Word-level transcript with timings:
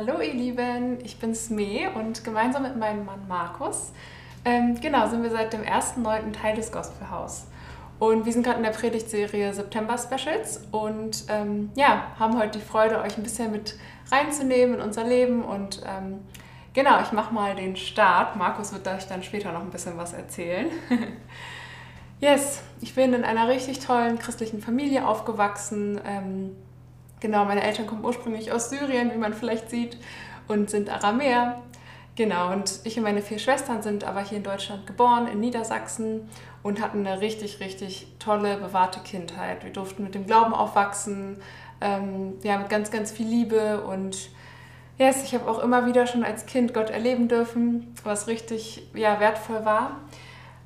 Hallo 0.00 0.20
ihr 0.20 0.32
Lieben, 0.32 1.04
ich 1.04 1.18
bin 1.18 1.34
Sme 1.34 1.90
und 1.96 2.22
gemeinsam 2.22 2.62
mit 2.62 2.76
meinem 2.76 3.04
Mann 3.04 3.26
Markus, 3.26 3.90
ähm, 4.44 4.80
genau, 4.80 5.08
sind 5.08 5.24
wir 5.24 5.30
seit 5.30 5.52
dem 5.52 5.64
ersten 5.64 6.02
neunten 6.02 6.32
Teil 6.32 6.54
des 6.54 6.70
Gospelhaus. 6.70 7.48
Und 7.98 8.24
wir 8.24 8.32
sind 8.32 8.44
gerade 8.44 8.58
in 8.58 8.62
der 8.62 8.70
Predigtserie 8.70 9.52
September 9.52 9.98
Specials 9.98 10.62
und 10.70 11.24
ähm, 11.28 11.70
ja, 11.74 12.12
haben 12.16 12.38
heute 12.38 12.60
die 12.60 12.64
Freude, 12.64 13.00
euch 13.00 13.18
ein 13.18 13.24
bisschen 13.24 13.50
mit 13.50 13.74
reinzunehmen 14.12 14.76
in 14.76 14.82
unser 14.82 15.02
Leben. 15.02 15.42
Und 15.42 15.82
ähm, 15.84 16.20
genau, 16.74 17.00
ich 17.00 17.10
mache 17.10 17.34
mal 17.34 17.56
den 17.56 17.74
Start. 17.74 18.36
Markus 18.36 18.72
wird 18.72 18.86
euch 18.86 19.08
dann 19.08 19.24
später 19.24 19.50
noch 19.50 19.62
ein 19.62 19.70
bisschen 19.70 19.96
was 19.96 20.12
erzählen. 20.12 20.68
yes, 22.20 22.62
ich 22.80 22.94
bin 22.94 23.14
in 23.14 23.24
einer 23.24 23.48
richtig 23.48 23.80
tollen 23.80 24.20
christlichen 24.20 24.60
Familie 24.62 25.08
aufgewachsen. 25.08 26.00
Genau, 27.20 27.44
meine 27.44 27.62
Eltern 27.62 27.86
kommen 27.86 28.04
ursprünglich 28.04 28.52
aus 28.52 28.70
Syrien, 28.70 29.12
wie 29.12 29.18
man 29.18 29.34
vielleicht 29.34 29.70
sieht, 29.70 29.98
und 30.46 30.70
sind 30.70 30.88
Aramäer. 30.88 31.62
Genau, 32.14 32.52
und 32.52 32.80
ich 32.84 32.96
und 32.96 33.04
meine 33.04 33.22
vier 33.22 33.38
Schwestern 33.38 33.82
sind 33.82 34.02
aber 34.02 34.20
hier 34.20 34.38
in 34.38 34.44
Deutschland 34.44 34.86
geboren, 34.86 35.28
in 35.28 35.40
Niedersachsen 35.40 36.28
und 36.62 36.80
hatten 36.80 37.06
eine 37.06 37.20
richtig, 37.20 37.60
richtig 37.60 38.08
tolle, 38.18 38.56
bewahrte 38.56 39.00
Kindheit. 39.00 39.62
Wir 39.62 39.72
durften 39.72 40.02
mit 40.02 40.14
dem 40.14 40.26
Glauben 40.26 40.52
aufwachsen, 40.52 41.40
ähm, 41.80 42.34
ja, 42.42 42.58
mit 42.58 42.70
ganz, 42.70 42.90
ganz 42.90 43.12
viel 43.12 43.26
Liebe 43.26 43.82
und 43.82 44.30
yes, 44.98 45.22
ich 45.22 45.34
habe 45.34 45.48
auch 45.48 45.60
immer 45.60 45.86
wieder 45.86 46.08
schon 46.08 46.24
als 46.24 46.46
Kind 46.46 46.74
Gott 46.74 46.90
erleben 46.90 47.28
dürfen, 47.28 47.94
was 48.02 48.26
richtig 48.26 48.82
ja, 48.94 49.20
wertvoll 49.20 49.64
war. 49.64 50.00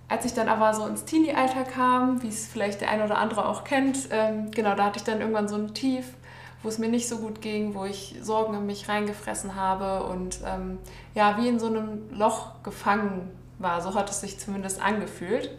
Als 0.08 0.24
ich 0.24 0.32
dann 0.32 0.48
aber 0.48 0.72
so 0.72 0.86
ins 0.86 1.04
Teenie-Alter 1.04 1.64
kam, 1.64 2.22
wie 2.22 2.28
es 2.28 2.46
vielleicht 2.46 2.80
der 2.80 2.90
eine 2.90 3.04
oder 3.04 3.18
andere 3.18 3.46
auch 3.46 3.64
kennt, 3.64 4.08
ähm, 4.10 4.50
genau, 4.50 4.74
da 4.74 4.84
hatte 4.84 4.98
ich 4.98 5.04
dann 5.04 5.20
irgendwann 5.20 5.48
so 5.48 5.56
ein 5.56 5.74
Tief 5.74 6.14
wo 6.62 6.68
es 6.68 6.78
mir 6.78 6.88
nicht 6.88 7.08
so 7.08 7.18
gut 7.18 7.40
ging, 7.40 7.74
wo 7.74 7.84
ich 7.84 8.16
Sorgen 8.22 8.54
in 8.54 8.66
mich 8.66 8.88
reingefressen 8.88 9.56
habe 9.56 10.04
und 10.04 10.40
ähm, 10.46 10.78
ja, 11.14 11.36
wie 11.38 11.48
in 11.48 11.58
so 11.58 11.66
einem 11.66 12.08
Loch 12.10 12.62
gefangen 12.62 13.30
war. 13.58 13.80
So 13.80 13.94
hat 13.94 14.10
es 14.10 14.20
sich 14.20 14.38
zumindest 14.38 14.80
angefühlt. 14.80 15.50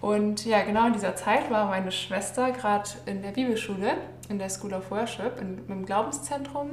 Und 0.00 0.44
ja, 0.44 0.62
genau 0.62 0.86
in 0.86 0.92
dieser 0.92 1.16
Zeit 1.16 1.50
war 1.50 1.66
meine 1.66 1.90
Schwester 1.90 2.52
gerade 2.52 2.88
in 3.06 3.22
der 3.22 3.30
Bibelschule, 3.30 3.94
in 4.28 4.38
der 4.38 4.48
School 4.48 4.74
of 4.74 4.90
Worship, 4.90 5.40
in, 5.40 5.60
im 5.68 5.84
Glaubenszentrum. 5.84 6.70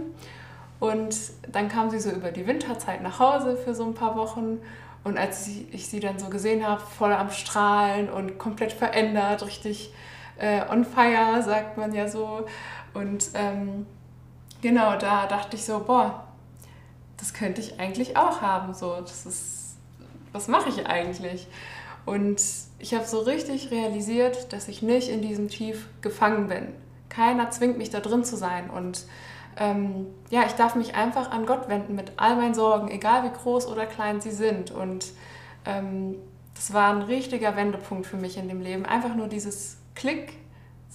Und 0.79 1.15
dann 1.51 1.69
kam 1.69 1.89
sie 1.89 1.99
so 1.99 2.11
über 2.11 2.31
die 2.31 2.45
Winterzeit 2.45 3.01
nach 3.01 3.19
Hause 3.19 3.57
für 3.57 3.73
so 3.73 3.85
ein 3.85 3.95
paar 3.95 4.15
Wochen. 4.15 4.59
Und 5.03 5.17
als 5.17 5.47
ich 5.47 5.87
sie 5.87 5.99
dann 5.99 6.19
so 6.19 6.29
gesehen 6.29 6.67
habe, 6.67 6.81
voll 6.81 7.13
am 7.13 7.31
Strahlen 7.31 8.09
und 8.09 8.37
komplett 8.37 8.73
verändert, 8.73 9.45
richtig 9.45 9.93
äh, 10.37 10.61
on 10.69 10.83
fire, 10.83 11.41
sagt 11.41 11.77
man 11.77 11.93
ja 11.93 12.07
so, 12.07 12.45
und 12.95 13.29
ähm, 13.33 13.85
genau, 14.61 14.97
da 14.97 15.27
dachte 15.27 15.57
ich 15.57 15.65
so, 15.65 15.83
boah, 15.85 16.23
das 17.17 17.33
könnte 17.33 17.61
ich 17.61 17.79
eigentlich 17.79 18.17
auch 18.17 18.41
haben. 18.41 18.73
So, 18.73 18.95
das 19.01 19.25
ist, 19.25 19.77
was 20.31 20.47
mache 20.47 20.69
ich 20.69 20.87
eigentlich? 20.87 21.47
Und 22.05 22.41
ich 22.79 22.93
habe 22.93 23.05
so 23.05 23.19
richtig 23.19 23.71
realisiert, 23.71 24.53
dass 24.53 24.67
ich 24.67 24.81
nicht 24.81 25.09
in 25.09 25.21
diesem 25.21 25.49
Tief 25.49 25.87
gefangen 26.01 26.47
bin. 26.47 26.67
Keiner 27.09 27.49
zwingt 27.51 27.77
mich 27.77 27.89
da 27.89 27.99
drin 27.99 28.23
zu 28.23 28.37
sein. 28.37 28.69
Und 28.69 29.05
ähm, 29.57 30.07
ja, 30.29 30.45
ich 30.45 30.53
darf 30.53 30.75
mich 30.75 30.95
einfach 30.95 31.31
an 31.31 31.45
Gott 31.45 31.67
wenden 31.67 31.95
mit 31.95 32.13
all 32.17 32.35
meinen 32.35 32.53
Sorgen, 32.53 32.89
egal 32.89 33.23
wie 33.23 33.35
groß 33.35 33.67
oder 33.67 33.85
klein 33.85 34.21
sie 34.21 34.31
sind. 34.31 34.71
Und 34.71 35.07
ähm, 35.65 36.15
das 36.53 36.73
war 36.73 36.93
ein 36.93 37.01
richtiger 37.01 37.55
Wendepunkt 37.55 38.05
für 38.05 38.17
mich 38.17 38.37
in 38.37 38.47
dem 38.47 38.61
Leben. 38.61 38.85
Einfach 38.85 39.15
nur 39.15 39.27
dieses 39.27 39.77
Klick 39.95 40.33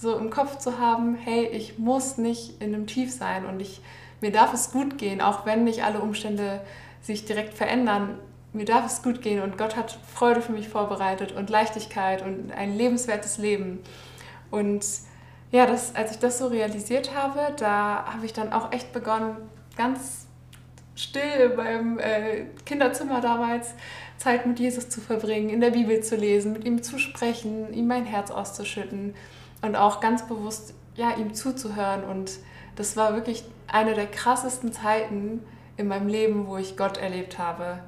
so 0.01 0.17
im 0.17 0.31
Kopf 0.31 0.57
zu 0.57 0.79
haben, 0.79 1.15
hey, 1.15 1.45
ich 1.45 1.77
muss 1.77 2.17
nicht 2.17 2.59
in 2.59 2.73
einem 2.73 2.87
Tief 2.87 3.13
sein 3.13 3.45
und 3.45 3.59
ich, 3.59 3.81
mir 4.19 4.31
darf 4.31 4.51
es 4.51 4.71
gut 4.71 4.97
gehen, 4.97 5.21
auch 5.21 5.45
wenn 5.45 5.63
nicht 5.63 5.83
alle 5.83 5.99
Umstände 5.99 6.61
sich 7.03 7.25
direkt 7.25 7.53
verändern. 7.53 8.17
Mir 8.51 8.65
darf 8.65 8.85
es 8.87 9.03
gut 9.03 9.21
gehen 9.21 9.43
und 9.43 9.59
Gott 9.59 9.75
hat 9.75 9.99
Freude 10.11 10.41
für 10.41 10.53
mich 10.53 10.69
vorbereitet 10.69 11.33
und 11.33 11.51
Leichtigkeit 11.51 12.23
und 12.23 12.51
ein 12.51 12.75
lebenswertes 12.75 13.37
Leben. 13.37 13.79
Und 14.49 14.83
ja, 15.51 15.67
das, 15.67 15.93
als 15.95 16.11
ich 16.11 16.17
das 16.19 16.39
so 16.39 16.47
realisiert 16.47 17.15
habe, 17.15 17.53
da 17.57 18.05
habe 18.11 18.25
ich 18.25 18.33
dann 18.33 18.51
auch 18.51 18.71
echt 18.71 18.93
begonnen, 18.93 19.37
ganz 19.77 20.25
still 20.95 21.49
beim 21.55 21.99
äh, 21.99 22.45
Kinderzimmer 22.65 23.21
damals 23.21 23.75
Zeit 24.17 24.47
mit 24.47 24.59
Jesus 24.59 24.89
zu 24.89 24.99
verbringen, 24.99 25.49
in 25.49 25.61
der 25.61 25.71
Bibel 25.71 26.01
zu 26.01 26.15
lesen, 26.15 26.53
mit 26.53 26.65
ihm 26.65 26.81
zu 26.81 26.97
sprechen, 26.97 27.71
ihm 27.71 27.87
mein 27.87 28.05
Herz 28.05 28.31
auszuschütten 28.31 29.13
und 29.61 29.75
auch 29.75 29.99
ganz 29.99 30.27
bewusst 30.27 30.73
ja, 30.95 31.15
ihm 31.15 31.33
zuzuhören. 31.33 32.03
Und 32.03 32.31
das 32.75 32.97
war 32.97 33.15
wirklich 33.15 33.43
eine 33.67 33.93
der 33.93 34.07
krassesten 34.07 34.73
Zeiten 34.73 35.43
in 35.77 35.87
meinem 35.87 36.07
Leben, 36.07 36.47
wo 36.47 36.57
ich 36.57 36.77
Gott 36.77 36.97
erlebt 36.97 37.37
habe. 37.37 37.79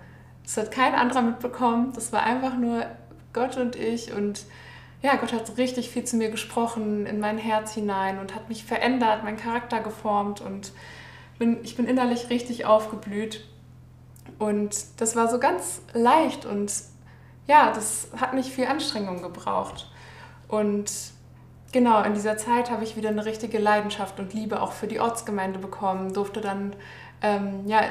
Das 0.44 0.58
hat 0.58 0.72
kein 0.72 0.94
anderer 0.94 1.22
mitbekommen. 1.22 1.94
Das 1.94 2.12
war 2.12 2.24
einfach 2.24 2.56
nur 2.58 2.86
Gott 3.34 3.58
und 3.58 3.76
ich. 3.76 4.14
Und 4.14 4.46
ja, 5.02 5.16
Gott 5.16 5.34
hat 5.34 5.58
richtig 5.58 5.90
viel 5.90 6.04
zu 6.04 6.16
mir 6.16 6.30
gesprochen, 6.30 7.06
in 7.06 7.20
mein 7.20 7.38
Herz 7.38 7.74
hinein 7.74 8.20
und 8.20 8.36
hat 8.36 8.50
mich 8.50 8.64
verändert, 8.64 9.24
meinen 9.24 9.38
Charakter 9.38 9.80
geformt. 9.80 10.42
Und 10.42 10.72
bin, 11.40 11.64
ich 11.64 11.76
bin 11.76 11.86
innerlich 11.86 12.30
richtig 12.30 12.66
aufgeblüht. 12.66 13.46
Und 14.40 14.76
das 14.98 15.16
war 15.16 15.28
so 15.28 15.40
ganz 15.40 15.82
leicht 15.94 16.46
und 16.46 16.72
ja, 17.48 17.72
das 17.74 18.08
hat 18.16 18.34
nicht 18.34 18.50
viel 18.50 18.66
Anstrengung 18.66 19.22
gebraucht. 19.22 19.92
Und 20.48 20.92
genau, 21.74 22.02
in 22.04 22.14
dieser 22.14 22.38
Zeit 22.38 22.72
habe 22.72 22.86
ich 22.86 22.96
wieder 22.96 23.10
eine 23.10 23.26
richtige 23.26 23.58
Leidenschaft 23.58 24.20
und 24.20 24.34
Liebe 24.34 24.62
auch 24.62 24.72
für 24.72 24.88
die 24.88 25.02
Ortsgemeinde 25.02 25.60
bekommen, 25.60 26.14
durfte 26.14 26.40
dann 26.40 26.74
ähm, 27.22 27.68
ja 27.68 27.82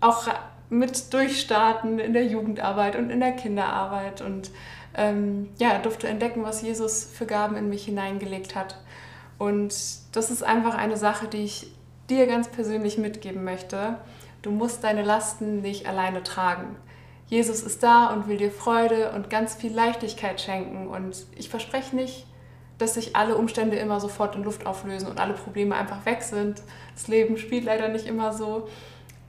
auch 0.00 0.28
mit 0.68 1.14
durchstarten 1.14 1.98
in 1.98 2.12
der 2.12 2.26
Jugendarbeit 2.26 2.96
und 2.96 3.08
in 3.08 3.20
der 3.20 3.32
Kinderarbeit 3.32 4.20
und 4.20 4.50
ähm, 4.94 5.48
ja, 5.58 5.78
durfte 5.78 6.08
entdecken, 6.08 6.42
was 6.42 6.60
Jesus 6.60 7.04
für 7.04 7.24
Gaben 7.24 7.56
in 7.56 7.70
mich 7.70 7.86
hineingelegt 7.86 8.54
hat. 8.54 8.78
Und 9.38 9.72
das 10.12 10.30
ist 10.30 10.42
einfach 10.42 10.76
eine 10.76 10.96
Sache, 10.96 11.28
die 11.28 11.44
ich 11.44 11.72
dir 12.10 12.26
ganz 12.26 12.48
persönlich 12.48 12.98
mitgeben 12.98 13.44
möchte. 13.44 13.96
Du 14.42 14.50
musst 14.50 14.84
deine 14.84 15.02
Lasten 15.02 15.62
nicht 15.62 15.86
alleine 15.86 16.22
tragen. 16.22 16.76
Jesus 17.28 17.62
ist 17.62 17.82
da 17.82 18.06
und 18.12 18.26
will 18.26 18.38
dir 18.38 18.50
Freude 18.50 19.12
und 19.12 19.30
ganz 19.30 19.54
viel 19.54 19.72
Leichtigkeit 19.72 20.40
schenken. 20.40 20.88
Und 20.88 21.26
ich 21.36 21.48
verspreche 21.48 21.94
nicht, 21.94 22.26
dass 22.78 22.94
sich 22.94 23.16
alle 23.16 23.36
Umstände 23.36 23.76
immer 23.76 24.00
sofort 24.00 24.36
in 24.36 24.44
Luft 24.44 24.66
auflösen 24.66 25.08
und 25.08 25.20
alle 25.20 25.34
Probleme 25.34 25.74
einfach 25.74 26.06
weg 26.06 26.22
sind. 26.22 26.62
Das 26.94 27.08
Leben 27.08 27.36
spielt 27.36 27.64
leider 27.64 27.88
nicht 27.88 28.06
immer 28.06 28.32
so. 28.32 28.68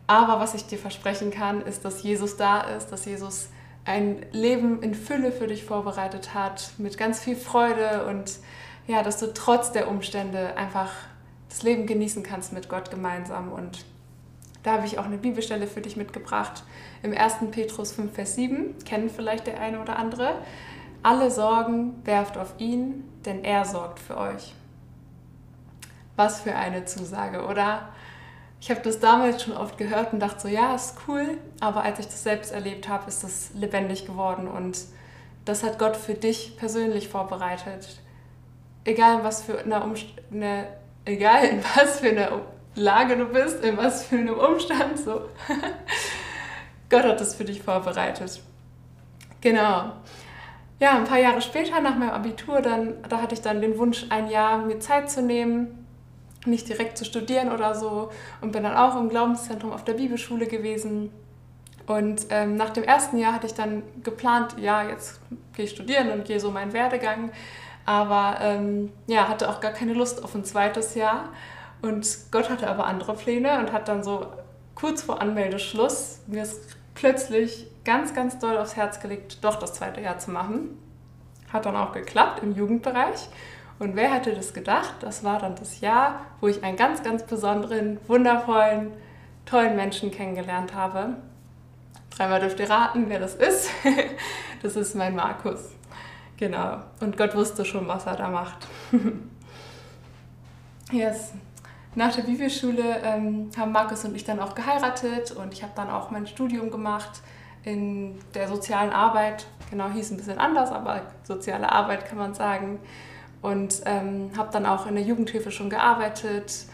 Aber 0.08 0.40
was 0.40 0.54
ich 0.54 0.66
dir 0.66 0.78
versprechen 0.78 1.32
kann, 1.32 1.62
ist, 1.62 1.86
dass 1.86 2.04
Jesus 2.04 2.38
da 2.38 2.62
ist, 2.62 2.88
dass 2.92 3.06
Jesus 3.06 3.50
ein 3.86 4.26
Leben 4.32 4.82
in 4.84 4.94
Fülle 4.94 5.32
für 5.32 5.48
dich 5.48 5.64
vorbereitet 5.64 6.34
hat, 6.34 6.72
mit 6.78 6.98
ganz 6.98 7.20
viel 7.20 7.36
Freude 7.36 8.06
und 8.08 8.38
ja, 8.88 9.04
dass 9.04 9.20
du 9.20 9.34
trotz 9.34 9.72
der 9.72 9.88
Umstände 9.88 10.58
einfach 10.58 10.92
das 11.48 11.64
Leben 11.64 11.86
genießen 11.86 12.24
kannst 12.24 12.54
mit 12.54 12.70
Gott 12.70 12.92
gemeinsam. 12.92 13.52
Und 13.52 13.86
da 14.64 14.74
habe 14.74 14.86
ich 14.86 15.00
auch 15.00 15.06
eine 15.06 15.18
Bibelstelle 15.18 15.68
für 15.68 15.82
dich 15.82 15.96
mitgebracht. 15.96 16.64
Im 17.02 17.16
1. 17.16 17.36
Petrus 17.52 17.92
5, 17.94 18.14
Vers 18.14 18.36
7, 18.36 18.78
kennen 18.86 19.10
vielleicht 19.10 19.48
der 19.48 19.60
eine 19.60 19.82
oder 19.82 19.98
andere. 19.98 20.36
Alle 21.02 21.32
Sorgen 21.32 22.02
werft 22.06 22.38
auf 22.38 22.54
ihn, 22.58 23.06
denn 23.26 23.44
er 23.44 23.64
sorgt 23.64 24.00
für 24.00 24.18
euch. 24.18 24.54
Was 26.18 26.42
für 26.42 26.56
eine 26.56 26.84
Zusage, 26.84 27.46
oder? 27.46 27.90
Ich 28.60 28.70
habe 28.70 28.82
das 28.82 29.00
damals 29.00 29.42
schon 29.42 29.56
oft 29.56 29.78
gehört 29.78 30.12
und 30.12 30.20
dachte 30.20 30.42
so, 30.42 30.48
ja, 30.50 30.76
ist 30.76 30.98
cool, 31.08 31.38
aber 31.62 31.84
als 31.84 32.00
ich 32.00 32.08
das 32.08 32.24
selbst 32.24 32.52
erlebt 32.52 32.90
habe, 32.90 33.08
ist 33.08 33.24
das 33.24 33.52
lebendig 33.54 34.06
geworden 34.06 34.50
und 34.50 34.78
das 35.46 35.64
hat 35.64 35.80
Gott 35.80 35.96
für 35.96 36.16
dich 36.16 36.58
persönlich 36.58 37.08
vorbereitet. 37.08 38.02
Egal 38.84 39.20
in 39.20 39.24
was 39.24 39.42
für 39.42 39.60
eine, 39.60 39.82
Umst 39.82 40.08
eine 40.32 40.68
egal 41.06 41.46
in 41.46 41.64
was 41.76 42.02
für 42.02 42.10
eine 42.10 42.42
Lage 42.76 43.16
du 43.16 43.26
bist, 43.26 43.64
in 43.64 43.78
was 43.78 44.04
für 44.04 44.18
einem 44.18 44.38
Umstand, 44.38 45.00
so. 45.00 45.30
Gott 46.90 47.04
hat 47.04 47.22
das 47.22 47.36
für 47.36 47.46
dich 47.46 47.62
vorbereitet. 47.62 48.42
Genau 49.40 49.94
ja, 50.80 50.98
ein 50.98 51.04
paar 51.04 51.20
Jahre 51.20 51.42
später, 51.42 51.82
nach 51.82 51.98
meinem 51.98 52.12
Abitur, 52.12 52.62
dann, 52.62 52.96
da 53.08 53.22
hatte 53.22 53.36
ich 53.36 53.42
dann 53.42 53.62
den 53.62 53.78
Wunsch, 53.78 54.06
ein 54.10 54.30
Jahr 54.30 54.60
mir 54.60 54.80
Zeit 54.80 55.10
zu 55.10 55.22
nehmen, 55.22 55.86
nicht 56.46 56.70
direkt 56.70 56.98
zu 56.98 57.04
studieren 57.04 57.52
oder 57.52 57.76
so 57.76 58.10
und 58.42 58.52
bin 58.52 58.64
dann 58.64 58.76
auch 58.76 58.96
im 58.96 59.10
Glaubenszentrum 59.10 59.74
auf 59.74 59.84
der 59.84 59.94
Bibelschule 59.94 60.48
gewesen. 60.48 61.12
Und 61.86 62.28
ähm, 62.30 62.56
nach 62.56 62.70
dem 62.70 62.84
ersten 62.84 63.18
Jahr 63.18 63.34
hatte 63.34 63.48
ich 63.48 63.56
dann 63.56 63.84
geplant, 64.04 64.56
ja, 64.60 64.88
jetzt 64.88 65.20
gehe 65.54 65.66
ich 65.66 65.72
studieren 65.72 66.12
und 66.12 66.24
gehe 66.24 66.40
so 66.40 66.52
meinen 66.52 66.72
Werdegang. 66.72 67.32
Aber 67.86 68.38
ähm, 68.42 68.92
ja, 69.08 69.28
hatte 69.28 69.50
auch 69.50 69.60
gar 69.60 69.72
keine 69.72 69.94
Lust 69.94 70.24
auf 70.24 70.36
ein 70.36 70.46
zweites 70.46 70.96
Jahr. 70.96 71.30
Und 71.82 72.08
Gott 72.32 72.50
hatte 72.50 72.70
aber 72.70 72.86
andere 72.86 73.16
Pläne 73.16 73.60
und 73.60 73.74
hat 73.74 73.88
dann 73.88 74.04
so 74.04 74.28
kurz 74.76 75.02
vor 75.02 75.22
Anmeldeschluss 75.22 76.20
mir 76.28 76.48
plötzlich 76.94 77.69
ganz, 77.90 78.14
ganz 78.14 78.38
doll 78.38 78.56
aufs 78.56 78.76
Herz 78.76 79.00
gelegt, 79.00 79.44
doch 79.44 79.56
das 79.56 79.74
zweite 79.74 80.00
Jahr 80.00 80.20
zu 80.20 80.30
machen. 80.30 80.78
Hat 81.52 81.66
dann 81.66 81.76
auch 81.76 81.92
geklappt 81.92 82.44
im 82.44 82.56
Jugendbereich. 82.56 83.30
Und 83.80 83.96
wer 83.96 84.14
hätte 84.14 84.36
das 84.36 84.54
gedacht? 84.54 84.94
Das 85.00 85.24
war 85.24 85.40
dann 85.40 85.56
das 85.56 85.82
Jahr, 85.82 86.22
wo 86.40 86.48
ich 86.48 86.64
einen 86.64 86.78
ganz, 86.78 87.02
ganz 87.02 87.24
besonderen, 87.24 87.98
wundervollen, 88.06 88.92
tollen 89.48 89.76
Menschen 89.76 90.12
kennengelernt 90.12 90.76
habe. 90.76 91.16
Dreimal 92.12 92.40
dürft 92.40 92.60
ihr 92.60 92.70
raten, 92.70 93.06
wer 93.08 93.20
das 93.20 93.34
ist. 93.34 93.72
das 94.62 94.76
ist 94.76 94.94
mein 94.94 95.16
Markus. 95.16 95.72
Genau. 96.38 96.84
Und 97.00 97.18
Gott 97.18 97.36
wusste 97.36 97.66
schon, 97.66 97.88
was 97.88 98.06
er 98.06 98.18
da 98.18 98.30
macht. 98.30 98.68
yes. 100.92 101.34
Nach 101.96 102.16
der 102.16 102.22
Bibelschule 102.22 103.02
ähm, 103.04 103.50
haben 103.58 103.72
Markus 103.72 104.06
und 104.06 104.16
ich 104.16 104.26
dann 104.26 104.40
auch 104.40 104.54
geheiratet 104.54 105.32
und 105.32 105.54
ich 105.54 105.64
habe 105.64 105.74
dann 105.76 105.90
auch 105.90 106.12
mein 106.12 106.28
Studium 106.28 106.70
gemacht 106.70 107.24
in 107.70 108.20
der 108.34 108.48
sozialen 108.48 108.92
Arbeit. 108.92 109.46
Genau, 109.70 109.90
hieß 109.90 110.12
ein 110.12 110.18
bisschen 110.18 110.40
anders, 110.40 110.72
aber 110.72 111.02
soziale 111.24 111.72
Arbeit 111.72 112.06
kann 112.08 112.18
man 112.18 112.34
sagen. 112.34 112.80
Und 113.42 113.82
ähm, 113.86 114.32
habe 114.38 114.50
dann 114.52 114.66
auch 114.66 114.88
in 114.88 114.96
der 114.96 115.04
Jugendhilfe 115.04 115.52
schon 115.52 115.70
gearbeitet. 115.70 116.66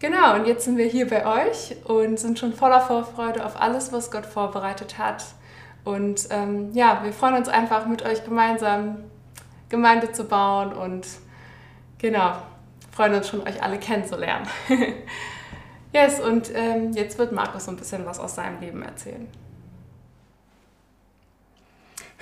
Genau, 0.00 0.34
und 0.34 0.46
jetzt 0.46 0.64
sind 0.64 0.78
wir 0.78 0.86
hier 0.86 1.08
bei 1.08 1.26
euch 1.26 1.76
und 1.84 2.18
sind 2.18 2.38
schon 2.38 2.52
voller 2.52 2.80
Vorfreude 2.80 3.46
auf 3.46 3.60
alles, 3.60 3.92
was 3.92 4.10
Gott 4.10 4.26
vorbereitet 4.26 4.98
hat. 4.98 5.24
Und 5.84 6.28
ähm, 6.30 6.70
ja, 6.72 7.00
wir 7.04 7.12
freuen 7.12 7.36
uns 7.36 7.48
einfach 7.48 7.86
mit 7.86 8.02
euch 8.04 8.24
gemeinsam 8.24 9.04
Gemeinde 9.68 10.12
zu 10.12 10.24
bauen 10.24 10.72
und 10.72 11.06
genau, 11.98 12.34
freuen 12.90 13.14
uns 13.14 13.28
schon, 13.28 13.40
euch 13.42 13.62
alle 13.62 13.78
kennenzulernen. 13.78 14.46
yes, 15.92 16.20
und 16.20 16.50
ähm, 16.54 16.92
jetzt 16.92 17.18
wird 17.18 17.32
Markus 17.32 17.64
so 17.64 17.70
ein 17.70 17.76
bisschen 17.76 18.04
was 18.04 18.18
aus 18.20 18.34
seinem 18.34 18.60
Leben 18.60 18.82
erzählen. 18.82 19.28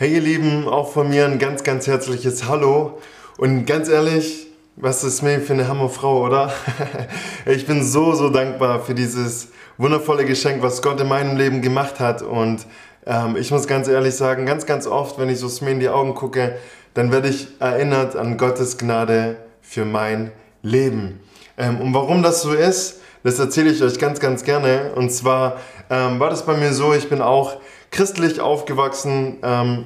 Hey 0.01 0.15
ihr 0.15 0.23
Lieben, 0.23 0.67
auch 0.67 0.91
von 0.93 1.11
mir 1.11 1.27
ein 1.27 1.39
ganz, 1.39 1.63
ganz 1.63 1.87
herzliches 1.87 2.49
Hallo. 2.49 3.01
Und 3.37 3.67
ganz 3.67 3.87
ehrlich, 3.91 4.47
was 4.77 5.05
ist 5.05 5.21
mir 5.21 5.43
für 5.43 5.53
eine 5.53 5.69
Hammerfrau, 5.69 6.25
oder? 6.25 6.55
ich 7.45 7.67
bin 7.67 7.85
so, 7.85 8.15
so 8.15 8.31
dankbar 8.31 8.81
für 8.81 8.95
dieses 8.95 9.49
wundervolle 9.77 10.25
Geschenk, 10.25 10.63
was 10.63 10.81
Gott 10.81 11.03
in 11.03 11.09
meinem 11.09 11.37
Leben 11.37 11.61
gemacht 11.61 12.01
hat. 12.01 12.23
Und 12.23 12.65
ähm, 13.05 13.37
ich 13.37 13.51
muss 13.51 13.67
ganz 13.67 13.89
ehrlich 13.89 14.15
sagen, 14.15 14.47
ganz, 14.47 14.65
ganz 14.65 14.87
oft, 14.87 15.19
wenn 15.19 15.29
ich 15.29 15.39
so 15.39 15.51
Smee 15.51 15.73
in 15.73 15.81
die 15.81 15.91
Augen 15.91 16.15
gucke, 16.15 16.57
dann 16.95 17.13
werde 17.13 17.29
ich 17.29 17.49
erinnert 17.61 18.17
an 18.17 18.39
Gottes 18.39 18.79
Gnade 18.79 19.37
für 19.61 19.85
mein 19.85 20.33
Leben. 20.63 21.21
Ähm, 21.59 21.79
und 21.79 21.93
warum 21.93 22.23
das 22.23 22.41
so 22.41 22.55
ist, 22.55 23.03
das 23.23 23.39
erzähle 23.39 23.71
ich 23.71 23.83
euch 23.83 23.99
ganz, 23.99 24.19
ganz 24.19 24.45
gerne. 24.45 24.93
Und 24.95 25.11
zwar 25.13 25.59
ähm, 25.91 26.19
war 26.19 26.31
das 26.31 26.47
bei 26.47 26.57
mir 26.57 26.73
so, 26.73 26.95
ich 26.95 27.11
bin 27.11 27.21
auch 27.21 27.59
christlich 27.91 28.41
aufgewachsen, 28.41 29.39
ähm, 29.43 29.85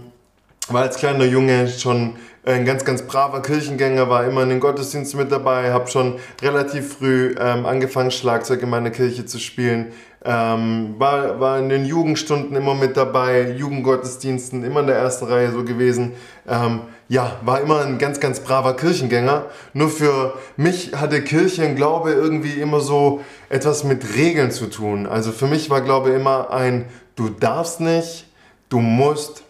war 0.68 0.82
als 0.82 0.96
kleiner 0.96 1.24
Junge 1.24 1.68
schon 1.68 2.16
ein 2.46 2.64
ganz, 2.64 2.84
ganz 2.84 3.02
braver 3.02 3.40
Kirchengänger, 3.40 4.08
war 4.10 4.24
immer 4.24 4.42
in 4.42 4.50
den 4.50 4.60
Gottesdiensten 4.60 5.18
mit 5.18 5.32
dabei, 5.32 5.72
habe 5.72 5.90
schon 5.90 6.16
relativ 6.42 6.94
früh 6.98 7.34
ähm, 7.38 7.64
angefangen, 7.64 8.10
Schlagzeug 8.10 8.62
in 8.62 8.68
meiner 8.68 8.90
Kirche 8.90 9.24
zu 9.24 9.38
spielen, 9.38 9.92
ähm, 10.24 10.94
war, 10.98 11.40
war 11.40 11.58
in 11.58 11.68
den 11.68 11.86
Jugendstunden 11.86 12.54
immer 12.56 12.74
mit 12.74 12.96
dabei, 12.96 13.50
Jugendgottesdiensten, 13.56 14.62
immer 14.62 14.80
in 14.80 14.86
der 14.86 14.96
ersten 14.96 15.26
Reihe 15.26 15.52
so 15.52 15.64
gewesen. 15.64 16.12
Ähm, 16.46 16.80
ja, 17.08 17.36
war 17.44 17.60
immer 17.60 17.82
ein 17.82 17.98
ganz, 17.98 18.20
ganz 18.20 18.40
braver 18.40 18.74
Kirchengänger. 18.76 19.46
Nur 19.74 19.90
für 19.90 20.34
mich 20.56 20.92
hatte 20.94 21.22
Kirche 21.22 21.66
und 21.66 21.76
Glaube 21.76 22.12
irgendwie 22.12 22.60
immer 22.60 22.80
so 22.80 23.20
etwas 23.50 23.84
mit 23.84 24.16
Regeln 24.16 24.50
zu 24.50 24.66
tun. 24.66 25.06
Also 25.06 25.30
für 25.30 25.46
mich 25.46 25.68
war 25.68 25.82
Glaube 25.82 26.10
immer 26.10 26.50
ein, 26.50 26.86
du 27.16 27.28
darfst 27.28 27.80
nicht, 27.80 28.26
du 28.68 28.80
musst, 28.80 29.42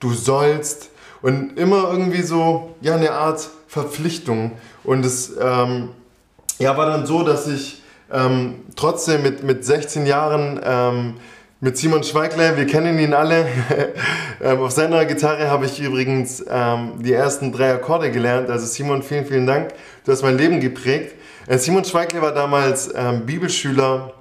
du 0.00 0.12
sollst 0.12 0.90
und 1.22 1.56
immer 1.58 1.90
irgendwie 1.90 2.22
so, 2.22 2.74
ja, 2.80 2.96
eine 2.96 3.12
Art 3.12 3.48
Verpflichtung. 3.68 4.52
Und 4.84 5.04
es 5.06 5.32
ähm, 5.40 5.90
ja, 6.58 6.76
war 6.76 6.86
dann 6.86 7.06
so, 7.06 7.22
dass 7.22 7.46
ich 7.46 7.82
ähm, 8.12 8.56
trotzdem 8.76 9.22
mit, 9.22 9.42
mit 9.42 9.64
16 9.64 10.06
Jahren 10.06 10.60
ähm, 10.62 11.14
mit 11.60 11.78
Simon 11.78 12.02
Schweigler, 12.02 12.56
wir 12.56 12.66
kennen 12.66 12.98
ihn 12.98 13.14
alle. 13.14 13.46
Ähm, 14.44 14.58
auf 14.58 14.72
seiner 14.72 15.04
Gitarre 15.04 15.48
habe 15.48 15.66
ich 15.66 15.78
übrigens 15.78 16.44
ähm, 16.50 16.94
die 16.98 17.12
ersten 17.12 17.52
drei 17.52 17.72
Akkorde 17.74 18.10
gelernt. 18.10 18.50
Also 18.50 18.66
Simon, 18.66 19.04
vielen, 19.04 19.24
vielen 19.24 19.46
Dank. 19.46 19.68
Du 20.04 20.10
hast 20.10 20.22
mein 20.22 20.36
Leben 20.36 20.58
geprägt. 20.58 21.14
Äh, 21.46 21.58
Simon 21.58 21.84
Schweigler 21.84 22.22
war 22.22 22.34
damals 22.34 22.92
ähm, 22.92 23.24
Bibelschüler 23.24 24.12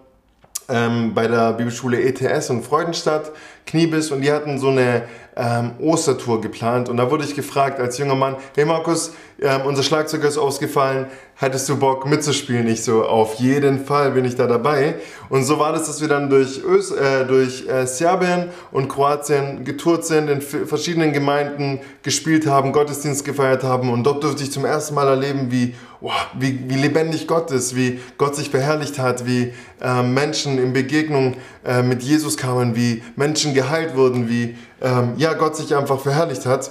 ähm, 0.71 1.13
bei 1.13 1.27
der 1.27 1.53
Bibelschule 1.53 2.01
ETS 2.01 2.49
in 2.49 2.63
Freudenstadt, 2.63 3.31
Kniebiss, 3.65 4.11
und 4.11 4.21
die 4.21 4.31
hatten 4.31 4.57
so 4.57 4.69
eine 4.69 5.03
ähm, 5.35 5.73
Ostertour 5.79 6.41
geplant. 6.41 6.89
Und 6.89 6.97
da 6.97 7.09
wurde 7.11 7.23
ich 7.23 7.35
gefragt 7.35 7.79
als 7.79 7.97
junger 7.97 8.15
Mann, 8.15 8.35
hey 8.55 8.65
Markus, 8.65 9.13
ähm, 9.41 9.61
unser 9.65 9.83
Schlagzeuger 9.83 10.27
ist 10.27 10.37
ausgefallen, 10.37 11.07
hättest 11.41 11.67
du 11.69 11.77
Bock 11.77 12.05
mitzuspielen? 12.05 12.67
Ich 12.67 12.83
so, 12.83 13.03
auf 13.03 13.33
jeden 13.35 13.83
Fall 13.83 14.11
bin 14.11 14.25
ich 14.25 14.35
da 14.35 14.45
dabei. 14.45 14.95
Und 15.27 15.43
so 15.43 15.57
war 15.57 15.73
das, 15.73 15.87
dass 15.87 15.99
wir 15.99 16.07
dann 16.07 16.29
durch, 16.29 16.63
Ös 16.63 16.91
äh, 16.91 17.25
durch 17.25 17.67
äh, 17.67 17.87
Serbien 17.87 18.49
und 18.71 18.89
Kroatien 18.89 19.63
getourt 19.63 20.05
sind, 20.05 20.29
in 20.29 20.39
verschiedenen 20.39 21.13
Gemeinden 21.13 21.79
gespielt 22.03 22.45
haben, 22.45 22.71
Gottesdienst 22.71 23.25
gefeiert 23.25 23.63
haben. 23.63 23.89
Und 23.89 24.03
dort 24.03 24.23
durfte 24.23 24.43
ich 24.43 24.51
zum 24.51 24.65
ersten 24.65 24.93
Mal 24.93 25.07
erleben, 25.07 25.51
wie, 25.51 25.73
oh, 25.99 26.11
wie, 26.37 26.69
wie 26.69 26.75
lebendig 26.75 27.27
Gott 27.27 27.49
ist, 27.49 27.75
wie 27.75 27.99
Gott 28.19 28.35
sich 28.35 28.51
verherrlicht 28.51 28.99
hat, 28.99 29.25
wie 29.25 29.51
äh, 29.81 30.03
Menschen 30.03 30.59
in 30.59 30.73
Begegnung 30.73 31.37
äh, 31.65 31.81
mit 31.81 32.03
Jesus 32.03 32.37
kamen, 32.37 32.75
wie 32.75 33.01
Menschen 33.15 33.55
geheilt 33.55 33.95
wurden, 33.95 34.29
wie 34.29 34.55
ähm, 34.79 35.13
ja, 35.17 35.33
Gott 35.33 35.55
sich 35.55 35.75
einfach 35.75 35.99
verherrlicht 35.99 36.45
hat. 36.45 36.69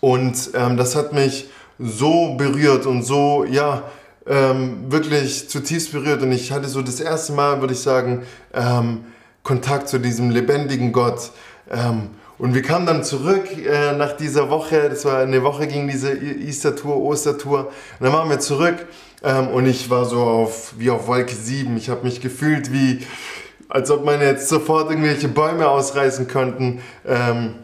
Und 0.00 0.50
ähm, 0.52 0.76
das 0.76 0.94
hat 0.94 1.14
mich 1.14 1.48
so 1.78 2.34
berührt 2.34 2.86
und 2.86 3.02
so, 3.02 3.44
ja, 3.44 3.82
ähm, 4.26 4.90
wirklich 4.90 5.48
zutiefst 5.48 5.92
berührt. 5.92 6.22
Und 6.22 6.32
ich 6.32 6.52
hatte 6.52 6.68
so 6.68 6.82
das 6.82 7.00
erste 7.00 7.32
Mal, 7.32 7.60
würde 7.60 7.74
ich 7.74 7.80
sagen, 7.80 8.22
ähm, 8.52 9.04
Kontakt 9.42 9.88
zu 9.88 9.98
diesem 9.98 10.30
lebendigen 10.30 10.92
Gott. 10.92 11.30
Ähm, 11.70 12.10
und 12.38 12.54
wir 12.54 12.62
kamen 12.62 12.84
dann 12.84 13.02
zurück 13.02 13.46
äh, 13.56 13.92
nach 13.92 14.12
dieser 14.12 14.50
Woche, 14.50 14.90
das 14.90 15.04
war 15.06 15.18
eine 15.18 15.42
Woche 15.42 15.66
gegen 15.66 15.88
diese 15.88 16.12
Easter-Tour, 16.12 16.96
Ostertour. 16.96 17.60
Und 17.60 17.70
dann 18.00 18.12
waren 18.12 18.28
wir 18.28 18.40
zurück 18.40 18.86
ähm, 19.22 19.48
und 19.48 19.66
ich 19.66 19.88
war 19.88 20.04
so 20.04 20.22
auf, 20.22 20.74
wie 20.76 20.90
auf 20.90 21.06
Wolke 21.06 21.34
7. 21.34 21.76
Ich 21.76 21.88
habe 21.88 22.04
mich 22.04 22.20
gefühlt 22.20 22.72
wie, 22.72 23.06
als 23.68 23.90
ob 23.90 24.04
man 24.04 24.20
jetzt 24.20 24.48
sofort 24.48 24.90
irgendwelche 24.90 25.28
Bäume 25.28 25.68
ausreißen 25.68 26.28
könnten. 26.28 26.82
Ähm, 27.06 27.54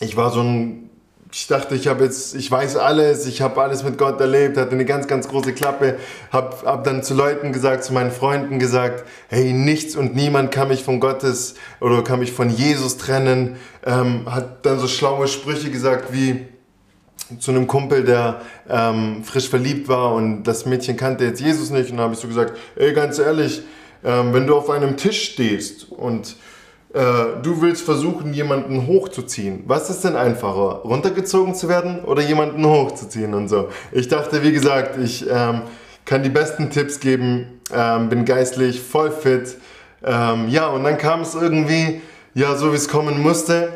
ich 0.00 0.16
war 0.16 0.30
so 0.30 0.40
ein 0.40 0.85
ich 1.32 1.46
dachte, 1.48 1.74
ich 1.74 1.88
habe 1.88 2.04
jetzt, 2.04 2.34
ich 2.34 2.50
weiß 2.50 2.76
alles, 2.76 3.26
ich 3.26 3.42
habe 3.42 3.60
alles 3.60 3.82
mit 3.82 3.98
Gott 3.98 4.20
erlebt, 4.20 4.56
hatte 4.56 4.72
eine 4.72 4.84
ganz, 4.84 5.06
ganz 5.06 5.28
große 5.28 5.52
Klappe, 5.52 5.96
habe 6.30 6.56
hab 6.64 6.84
dann 6.84 7.02
zu 7.02 7.14
Leuten 7.14 7.52
gesagt, 7.52 7.84
zu 7.84 7.92
meinen 7.92 8.10
Freunden 8.10 8.58
gesagt, 8.58 9.04
hey, 9.28 9.52
nichts 9.52 9.96
und 9.96 10.14
niemand 10.14 10.52
kann 10.52 10.68
mich 10.68 10.84
von 10.84 11.00
Gottes 11.00 11.56
oder 11.80 12.02
kann 12.02 12.20
mich 12.20 12.32
von 12.32 12.50
Jesus 12.50 12.96
trennen. 12.96 13.56
Ähm, 13.84 14.22
hat 14.32 14.64
dann 14.66 14.78
so 14.78 14.88
schlaue 14.88 15.28
Sprüche 15.28 15.70
gesagt 15.70 16.12
wie 16.12 16.46
zu 17.40 17.50
einem 17.50 17.66
Kumpel, 17.66 18.04
der 18.04 18.42
ähm, 18.68 19.24
frisch 19.24 19.48
verliebt 19.48 19.88
war 19.88 20.14
und 20.14 20.44
das 20.44 20.64
Mädchen 20.64 20.96
kannte 20.96 21.24
jetzt 21.24 21.40
Jesus 21.40 21.70
nicht 21.70 21.90
und 21.90 21.96
dann 21.96 22.04
habe 22.04 22.14
ich 22.14 22.20
so 22.20 22.28
gesagt, 22.28 22.56
ey, 22.76 22.92
ganz 22.92 23.18
ehrlich, 23.18 23.62
ähm, 24.04 24.32
wenn 24.32 24.46
du 24.46 24.54
auf 24.54 24.70
einem 24.70 24.96
Tisch 24.96 25.32
stehst 25.32 25.90
und 25.90 26.36
du 26.92 27.60
willst 27.60 27.82
versuchen, 27.82 28.32
jemanden 28.32 28.86
hochzuziehen. 28.86 29.64
Was 29.66 29.90
ist 29.90 30.04
denn 30.04 30.16
einfacher, 30.16 30.82
runtergezogen 30.84 31.54
zu 31.54 31.68
werden 31.68 32.04
oder 32.04 32.22
jemanden 32.22 32.64
hochzuziehen 32.64 33.34
und 33.34 33.48
so? 33.48 33.68
Ich 33.92 34.08
dachte, 34.08 34.42
wie 34.42 34.52
gesagt, 34.52 34.96
ich 34.96 35.26
ähm, 35.28 35.62
kann 36.06 36.22
die 36.22 36.30
besten 36.30 36.70
Tipps 36.70 37.00
geben, 37.00 37.60
ähm, 37.74 38.08
bin 38.08 38.24
geistlich 38.24 38.80
voll 38.80 39.10
fit. 39.10 39.56
Ähm, 40.04 40.48
ja, 40.48 40.68
und 40.68 40.84
dann 40.84 40.96
kam 40.96 41.20
es 41.20 41.34
irgendwie, 41.34 42.00
ja, 42.32 42.54
so 42.54 42.72
wie 42.72 42.76
es 42.76 42.88
kommen 42.88 43.20
musste, 43.20 43.68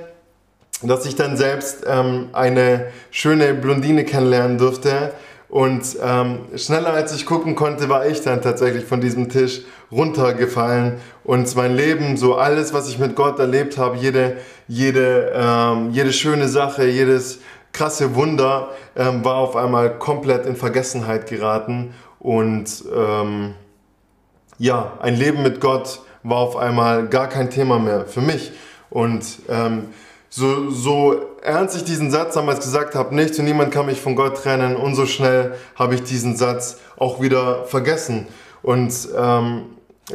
dass 0.82 1.04
ich 1.04 1.16
dann 1.16 1.36
selbst 1.36 1.84
ähm, 1.86 2.28
eine 2.32 2.86
schöne 3.10 3.52
Blondine 3.52 4.04
kennenlernen 4.04 4.56
durfte 4.56 5.12
und 5.50 5.96
ähm, 6.00 6.42
schneller 6.56 6.92
als 6.92 7.12
ich 7.14 7.26
gucken 7.26 7.56
konnte, 7.56 7.88
war 7.88 8.06
ich 8.06 8.22
dann 8.22 8.40
tatsächlich 8.40 8.84
von 8.84 9.00
diesem 9.00 9.28
Tisch 9.28 9.62
runtergefallen. 9.92 11.00
Und 11.24 11.54
mein 11.56 11.76
Leben, 11.76 12.16
so 12.16 12.36
alles, 12.36 12.72
was 12.72 12.88
ich 12.88 12.98
mit 12.98 13.16
Gott 13.16 13.38
erlebt 13.38 13.78
habe, 13.78 13.96
jede, 13.96 14.38
jede, 14.68 15.32
ähm, 15.34 15.90
jede 15.90 16.12
schöne 16.12 16.48
Sache, 16.48 16.86
jedes 16.86 17.40
krasse 17.72 18.14
Wunder, 18.14 18.70
ähm, 18.96 19.24
war 19.24 19.36
auf 19.36 19.56
einmal 19.56 19.98
komplett 19.98 20.46
in 20.46 20.56
Vergessenheit 20.56 21.28
geraten. 21.28 21.94
Und 22.18 22.84
ähm, 22.94 23.54
ja, 24.58 24.92
ein 25.00 25.16
Leben 25.16 25.42
mit 25.42 25.60
Gott 25.60 26.00
war 26.22 26.38
auf 26.38 26.56
einmal 26.56 27.08
gar 27.08 27.28
kein 27.28 27.50
Thema 27.50 27.78
mehr 27.78 28.06
für 28.06 28.20
mich. 28.20 28.52
Und 28.90 29.24
ähm, 29.48 29.88
so, 30.28 30.70
so 30.70 31.20
ernst 31.42 31.76
ich 31.76 31.84
diesen 31.84 32.10
Satz 32.10 32.34
damals 32.34 32.60
gesagt 32.60 32.94
habe, 32.94 33.14
nichts 33.14 33.38
und 33.38 33.46
niemand 33.46 33.72
kann 33.72 33.86
mich 33.86 34.00
von 34.00 34.14
Gott 34.14 34.36
trennen, 34.36 34.76
und 34.76 34.94
so 34.94 35.06
schnell 35.06 35.54
habe 35.76 35.94
ich 35.94 36.02
diesen 36.02 36.36
Satz 36.36 36.78
auch 36.96 37.20
wieder 37.20 37.64
vergessen. 37.64 38.28
Und 38.62 38.92
ähm, 39.16 39.62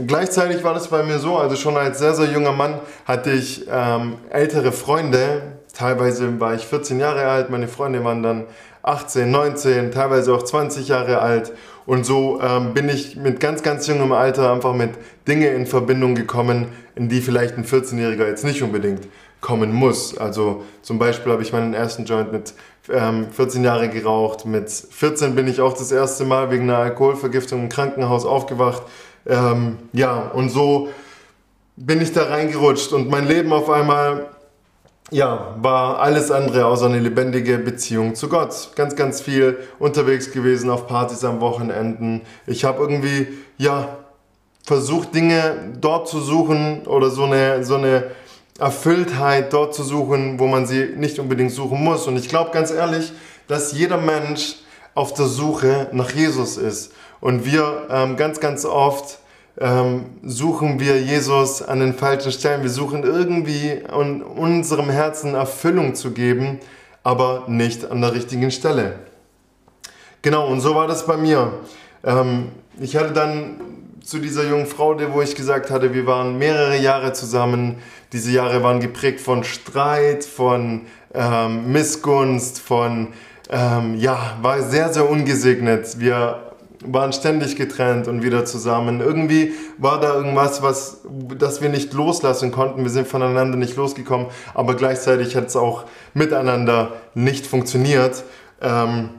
gleichzeitig 0.07 0.63
war 0.63 0.73
das 0.73 0.87
bei 0.87 1.03
mir 1.03 1.19
so, 1.19 1.37
also 1.37 1.55
schon 1.55 1.77
als 1.77 1.99
sehr, 1.99 2.13
sehr 2.13 2.27
junger 2.27 2.51
Mann 2.51 2.79
hatte 3.05 3.31
ich 3.31 3.65
ähm, 3.71 4.15
ältere 4.29 4.71
Freunde, 4.71 5.41
teilweise 5.73 6.39
war 6.39 6.53
ich 6.55 6.65
14 6.65 6.99
Jahre 6.99 7.25
alt, 7.25 7.49
meine 7.49 7.67
Freunde 7.67 8.03
waren 8.03 8.23
dann 8.23 8.45
18, 8.83 9.29
19, 9.29 9.91
teilweise 9.91 10.33
auch 10.33 10.43
20 10.43 10.87
Jahre 10.87 11.19
alt. 11.19 11.51
Und 11.85 12.05
so 12.05 12.39
ähm, 12.41 12.73
bin 12.73 12.89
ich 12.89 13.15
mit 13.15 13.39
ganz, 13.39 13.61
ganz 13.63 13.87
jungem 13.87 14.11
Alter 14.11 14.51
einfach 14.51 14.73
mit 14.73 14.91
Dingen 15.27 15.55
in 15.55 15.65
Verbindung 15.67 16.15
gekommen, 16.15 16.67
in 16.95 17.09
die 17.09 17.21
vielleicht 17.21 17.57
ein 17.57 17.65
14-Jähriger 17.65 18.27
jetzt 18.27 18.43
nicht 18.43 18.63
unbedingt 18.63 19.07
kommen 19.41 19.71
muss. 19.71 20.17
Also 20.17 20.63
zum 20.81 20.97
Beispiel 20.97 21.31
habe 21.31 21.43
ich 21.43 21.53
meinen 21.53 21.73
ersten 21.75 22.05
Joint 22.05 22.31
mit 22.31 22.53
ähm, 22.89 23.27
14 23.31 23.63
Jahre 23.63 23.89
geraucht. 23.89 24.45
Mit 24.45 24.69
14 24.69 25.35
bin 25.35 25.47
ich 25.47 25.61
auch 25.61 25.73
das 25.73 25.91
erste 25.91 26.25
Mal 26.25 26.49
wegen 26.49 26.63
einer 26.63 26.79
Alkoholvergiftung 26.79 27.63
im 27.63 27.69
Krankenhaus 27.69 28.25
aufgewacht. 28.25 28.83
Ähm, 29.25 29.77
ja, 29.93 30.29
und 30.33 30.49
so 30.49 30.89
bin 31.75 32.01
ich 32.01 32.13
da 32.13 32.23
reingerutscht 32.23 32.93
und 32.93 33.09
mein 33.09 33.27
Leben 33.27 33.51
auf 33.51 33.69
einmal 33.69 34.27
ja, 35.11 35.55
war 35.61 35.99
alles 35.99 36.31
andere 36.31 36.65
außer 36.65 36.87
eine 36.87 36.99
lebendige 36.99 37.59
Beziehung 37.59 38.15
zu 38.15 38.27
Gott. 38.27 38.71
Ganz, 38.75 38.95
ganz 38.95 39.21
viel 39.21 39.57
unterwegs 39.77 40.31
gewesen 40.31 40.69
auf 40.69 40.87
Partys 40.87 41.23
am 41.23 41.41
Wochenenden. 41.41 42.21
Ich 42.47 42.65
habe 42.65 42.81
irgendwie, 42.81 43.27
ja, 43.57 43.97
versucht, 44.63 45.13
Dinge 45.13 45.73
dort 45.79 46.07
zu 46.07 46.19
suchen 46.19 46.87
oder 46.87 47.11
so 47.11 47.23
eine, 47.23 47.63
so 47.63 47.75
eine 47.75 48.05
Erfülltheit 48.57 49.53
dort 49.53 49.75
zu 49.75 49.83
suchen, 49.83 50.39
wo 50.39 50.47
man 50.47 50.65
sie 50.65 50.93
nicht 50.95 51.19
unbedingt 51.19 51.51
suchen 51.51 51.83
muss. 51.83 52.07
Und 52.07 52.17
ich 52.17 52.27
glaube 52.27 52.49
ganz 52.51 52.71
ehrlich, 52.71 53.11
dass 53.47 53.73
jeder 53.73 53.97
Mensch 53.97 54.55
auf 54.95 55.13
der 55.13 55.25
Suche 55.25 55.87
nach 55.91 56.09
Jesus 56.11 56.57
ist. 56.57 56.93
Und 57.21 57.45
wir 57.45 57.87
ähm, 57.89 58.17
ganz, 58.17 58.39
ganz 58.39 58.65
oft 58.65 59.19
ähm, 59.59 60.05
suchen 60.23 60.79
wir 60.79 61.01
Jesus 61.01 61.61
an 61.61 61.79
den 61.79 61.93
falschen 61.93 62.31
Stellen. 62.31 62.61
Wir 62.61 62.69
suchen 62.69 63.03
irgendwie 63.03 63.69
in 63.71 64.21
unserem 64.21 64.89
Herzen 64.89 65.33
Erfüllung 65.33 65.95
zu 65.95 66.11
geben, 66.11 66.59
aber 67.03 67.45
nicht 67.47 67.89
an 67.89 68.01
der 68.01 68.13
richtigen 68.13 68.51
Stelle. 68.51 68.99
Genau, 70.21 70.47
und 70.47 70.59
so 70.59 70.75
war 70.75 70.87
das 70.87 71.05
bei 71.05 71.17
mir. 71.17 71.53
Ähm, 72.03 72.49
ich 72.79 72.95
hatte 72.97 73.13
dann 73.13 73.61
zu 74.03 74.19
dieser 74.19 74.43
jungen 74.43 74.67
Frau, 74.67 74.95
wo 75.13 75.21
ich 75.21 75.35
gesagt 75.35 75.71
hatte, 75.71 75.93
wir 75.93 76.05
waren 76.05 76.37
mehrere 76.37 76.77
Jahre 76.77 77.13
zusammen. 77.13 77.77
Diese 78.11 78.31
Jahre 78.31 78.61
waren 78.61 78.79
geprägt 78.79 79.19
von 79.19 79.43
Streit, 79.43 80.23
von 80.23 80.81
ähm, 81.13 81.71
Missgunst, 81.71 82.59
von, 82.59 83.09
ähm, 83.49 83.95
ja, 83.95 84.37
war 84.41 84.61
sehr, 84.61 84.93
sehr 84.93 85.09
ungesegnet. 85.09 85.99
Wir 85.99 86.44
waren 86.87 87.13
ständig 87.13 87.55
getrennt 87.55 88.07
und 88.07 88.23
wieder 88.23 88.45
zusammen. 88.45 89.01
Irgendwie 89.01 89.53
war 89.77 89.99
da 89.99 90.15
irgendwas, 90.15 90.61
was, 90.61 91.01
das 91.37 91.61
wir 91.61 91.69
nicht 91.69 91.93
loslassen 91.93 92.51
konnten. 92.51 92.83
Wir 92.83 92.89
sind 92.89 93.07
voneinander 93.07 93.57
nicht 93.57 93.75
losgekommen, 93.75 94.27
aber 94.53 94.75
gleichzeitig 94.75 95.35
hat 95.35 95.47
es 95.47 95.55
auch 95.55 95.85
miteinander 96.13 96.93
nicht 97.13 97.47
funktioniert. 97.47 98.23
Ähm, 98.61 99.09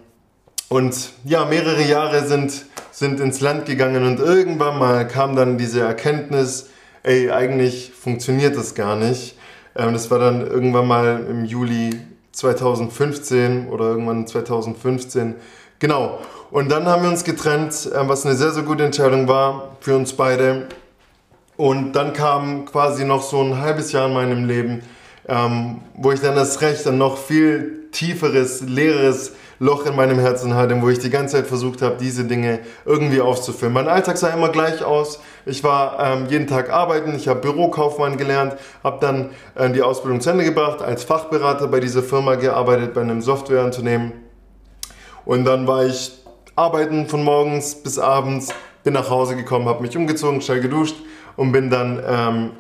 und 0.69 1.11
ja, 1.25 1.45
mehrere 1.45 1.83
Jahre 1.83 2.27
sind, 2.27 2.67
sind 2.91 3.21
ins 3.21 3.41
Land 3.41 3.67
gegangen 3.67 4.05
und 4.05 4.19
irgendwann 4.19 4.79
mal 4.79 5.07
kam 5.07 5.37
dann 5.37 5.59
diese 5.59 5.81
Erkenntnis, 5.81 6.71
ey, 7.03 7.31
eigentlich 7.31 7.93
funktioniert 7.93 8.57
das 8.57 8.75
gar 8.75 8.97
nicht. 8.97 9.37
Ähm, 9.77 9.93
das 9.93 10.11
war 10.11 10.19
dann 10.19 10.47
irgendwann 10.47 10.87
mal 10.87 11.25
im 11.31 11.45
Juli 11.45 11.91
2015 12.33 13.69
oder 13.69 13.87
irgendwann 13.87 14.27
2015. 14.27 15.37
Genau. 15.79 16.21
Und 16.51 16.71
dann 16.71 16.87
haben 16.87 17.03
wir 17.03 17.11
uns 17.11 17.25
getrennt, 17.25 17.91
äh, 17.93 18.09
was 18.09 18.25
eine 18.25 18.35
sehr, 18.35 18.51
sehr 18.53 18.63
gute 18.63 18.85
Entscheidung 18.85 19.29
war 19.29 19.77
für 19.81 19.97
uns 19.97 20.13
beide. 20.13 20.69
Und 21.57 21.93
dann 21.93 22.13
kam 22.13 22.67
quasi 22.67 23.05
noch 23.05 23.23
so 23.23 23.43
ein 23.43 23.59
halbes 23.61 23.93
Jahr 23.93 24.07
in 24.07 24.15
meinem 24.15 24.45
Leben, 24.45 24.83
ähm, 25.29 25.81
wo 25.95 26.13
ich 26.13 26.21
dann 26.21 26.37
das 26.37 26.61
Recht 26.61 26.85
dann 26.87 26.99
noch 26.99 27.17
viel 27.17 27.89
tieferes, 27.93 28.61
leeres 28.61 29.33
Loch 29.59 29.87
in 29.87 29.97
meinem 29.97 30.19
Herzen 30.19 30.55
hatte, 30.55 30.81
wo 30.83 30.91
ich 30.91 30.99
die 30.99 31.09
ganze 31.09 31.37
Zeit 31.37 31.47
versucht 31.47 31.81
habe, 31.81 31.97
diese 31.99 32.25
Dinge 32.25 32.59
irgendwie 32.85 33.23
aufzufüllen. 33.23 33.73
Mein 33.73 33.89
Alltag 33.89 34.19
sah 34.19 34.29
immer 34.29 34.51
gleich 34.51 34.85
aus. 34.85 35.19
Ich 35.47 35.65
war 35.65 35.99
ähm, 35.99 36.27
jeden 36.29 36.47
Tag 36.47 36.71
arbeiten, 36.71 37.15
ich 37.15 37.27
habe 37.27 37.41
Bürokaufmann 37.41 38.19
gelernt, 38.19 38.57
habe 38.85 38.99
dann 39.01 39.31
äh, 39.55 39.71
die 39.71 39.81
Ausbildung 39.81 40.21
zu 40.21 40.31
Ende 40.31 40.45
gebracht, 40.45 40.83
als 40.83 41.05
Fachberater 41.05 41.69
bei 41.69 41.81
dieser 41.81 42.03
Firma 42.03 42.35
gearbeitet, 42.35 42.93
bei 42.93 43.01
einem 43.01 43.23
Softwareunternehmen. 43.23 44.26
Und 45.27 45.45
dann 45.45 45.67
war 45.67 45.85
ich 45.85 46.13
arbeiten 46.55 47.07
von 47.07 47.23
morgens 47.23 47.75
bis 47.75 47.99
abends, 47.99 48.49
bin 48.83 48.95
nach 48.95 49.11
Hause 49.11 49.37
gekommen, 49.37 49.69
habe 49.69 49.83
mich 49.83 49.95
umgezogen, 49.97 50.41
schnell 50.41 50.61
geduscht 50.61 50.97
und 51.37 51.53
bin 51.53 51.69
dann 51.69 52.03
ähm, 52.07 52.51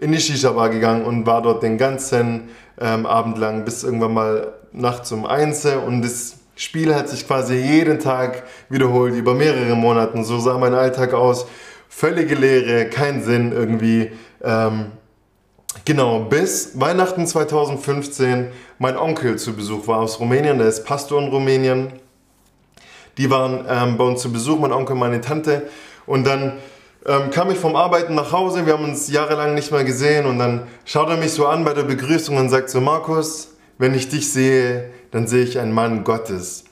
in 0.00 0.10
die 0.10 0.20
Shisha-Bar 0.20 0.70
gegangen 0.70 1.04
und 1.04 1.26
war 1.26 1.42
dort 1.42 1.62
den 1.62 1.78
ganzen 1.78 2.48
ähm, 2.80 3.06
Abend 3.06 3.38
lang 3.38 3.64
bis 3.64 3.84
irgendwann 3.84 4.14
mal 4.14 4.54
nachts 4.72 5.12
um 5.12 5.26
eins 5.26 5.64
und 5.64 6.02
das 6.02 6.36
Spiel 6.56 6.94
hat 6.94 7.08
sich 7.08 7.26
quasi 7.26 7.54
jeden 7.54 7.98
Tag 8.00 8.42
wiederholt, 8.68 9.14
über 9.14 9.32
mehrere 9.32 9.74
Monate. 9.74 10.22
So 10.24 10.38
sah 10.38 10.58
mein 10.58 10.74
Alltag 10.74 11.14
aus. 11.14 11.46
Völlige 11.88 12.34
Leere, 12.34 12.90
kein 12.90 13.22
Sinn 13.22 13.52
irgendwie. 13.52 14.12
Ähm, 14.42 14.92
genau, 15.86 16.20
bis 16.20 16.78
Weihnachten 16.78 17.26
2015 17.26 18.48
mein 18.80 18.96
Onkel 18.96 19.38
zu 19.38 19.52
Besuch 19.52 19.86
war 19.86 19.98
aus 19.98 20.18
Rumänien, 20.20 20.56
der 20.56 20.66
ist 20.66 20.84
Pastor 20.84 21.20
in 21.20 21.28
Rumänien. 21.28 21.92
Die 23.18 23.30
waren 23.30 23.66
ähm, 23.68 23.98
bei 23.98 24.04
uns 24.04 24.22
zu 24.22 24.32
Besuch, 24.32 24.58
mein 24.58 24.72
Onkel, 24.72 24.96
meine 24.96 25.20
Tante. 25.20 25.68
Und 26.06 26.26
dann 26.26 26.54
ähm, 27.04 27.30
kam 27.30 27.50
ich 27.50 27.58
vom 27.58 27.76
Arbeiten 27.76 28.14
nach 28.14 28.32
Hause, 28.32 28.64
wir 28.64 28.72
haben 28.72 28.84
uns 28.84 29.10
jahrelang 29.12 29.54
nicht 29.54 29.70
mehr 29.70 29.84
gesehen 29.84 30.24
und 30.24 30.38
dann 30.38 30.66
schaut 30.86 31.10
er 31.10 31.18
mich 31.18 31.32
so 31.32 31.46
an 31.46 31.62
bei 31.62 31.74
der 31.74 31.82
Begrüßung 31.82 32.38
und 32.38 32.48
sagt 32.48 32.70
so, 32.70 32.80
Markus, 32.80 33.50
wenn 33.76 33.94
ich 33.94 34.08
dich 34.08 34.32
sehe, 34.32 34.90
dann 35.10 35.26
sehe 35.26 35.44
ich 35.44 35.58
einen 35.58 35.72
Mann 35.72 36.02
Gottes. 36.02 36.64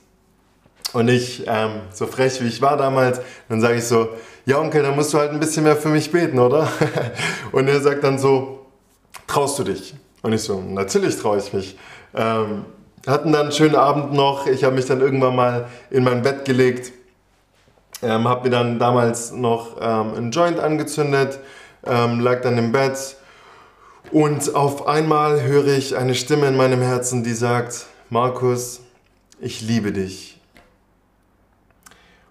Und 0.93 1.09
ich, 1.09 1.43
ähm, 1.45 1.81
so 1.93 2.07
frech 2.07 2.41
wie 2.41 2.47
ich 2.47 2.59
war 2.59 2.75
damals, 2.75 3.21
dann 3.49 3.61
sage 3.61 3.77
ich 3.77 3.83
so, 3.83 4.09
ja 4.47 4.57
Onkel, 4.57 4.81
dann 4.81 4.95
musst 4.95 5.13
du 5.13 5.19
halt 5.19 5.29
ein 5.29 5.39
bisschen 5.39 5.63
mehr 5.63 5.75
für 5.75 5.89
mich 5.89 6.11
beten, 6.11 6.39
oder? 6.39 6.67
und 7.51 7.67
er 7.67 7.79
sagt 7.81 8.03
dann 8.03 8.17
so, 8.17 8.65
traust 9.27 9.59
du 9.59 9.63
dich? 9.63 9.93
Und 10.23 10.33
ich 10.33 10.41
so, 10.41 10.59
natürlich 10.59 11.17
traue 11.17 11.37
ich 11.37 11.53
mich. 11.53 11.77
Ähm, 12.15 12.65
hatten 13.07 13.31
dann 13.31 13.43
einen 13.43 13.51
schönen 13.51 13.75
Abend 13.75 14.13
noch. 14.13 14.47
Ich 14.47 14.63
habe 14.63 14.75
mich 14.75 14.85
dann 14.85 15.01
irgendwann 15.01 15.35
mal 15.35 15.67
in 15.89 16.03
mein 16.03 16.21
Bett 16.21 16.45
gelegt 16.45 16.91
ähm, 18.01 18.27
habe 18.27 18.45
mir 18.45 18.49
dann 18.51 18.79
damals 18.79 19.31
noch 19.31 19.77
ähm, 19.81 20.13
einen 20.15 20.31
Joint 20.31 20.59
angezündet, 20.59 21.39
ähm, 21.85 22.19
lag 22.19 22.41
dann 22.41 22.57
im 22.57 22.71
Bett 22.71 23.17
und 24.11 24.55
auf 24.55 24.87
einmal 24.87 25.43
höre 25.43 25.67
ich 25.67 25.97
eine 25.97 26.15
Stimme 26.15 26.47
in 26.47 26.57
meinem 26.57 26.81
Herzen, 26.81 27.23
die 27.23 27.33
sagt, 27.33 27.87
Markus, 28.09 28.81
ich 29.39 29.61
liebe 29.61 29.91
dich. 29.91 30.39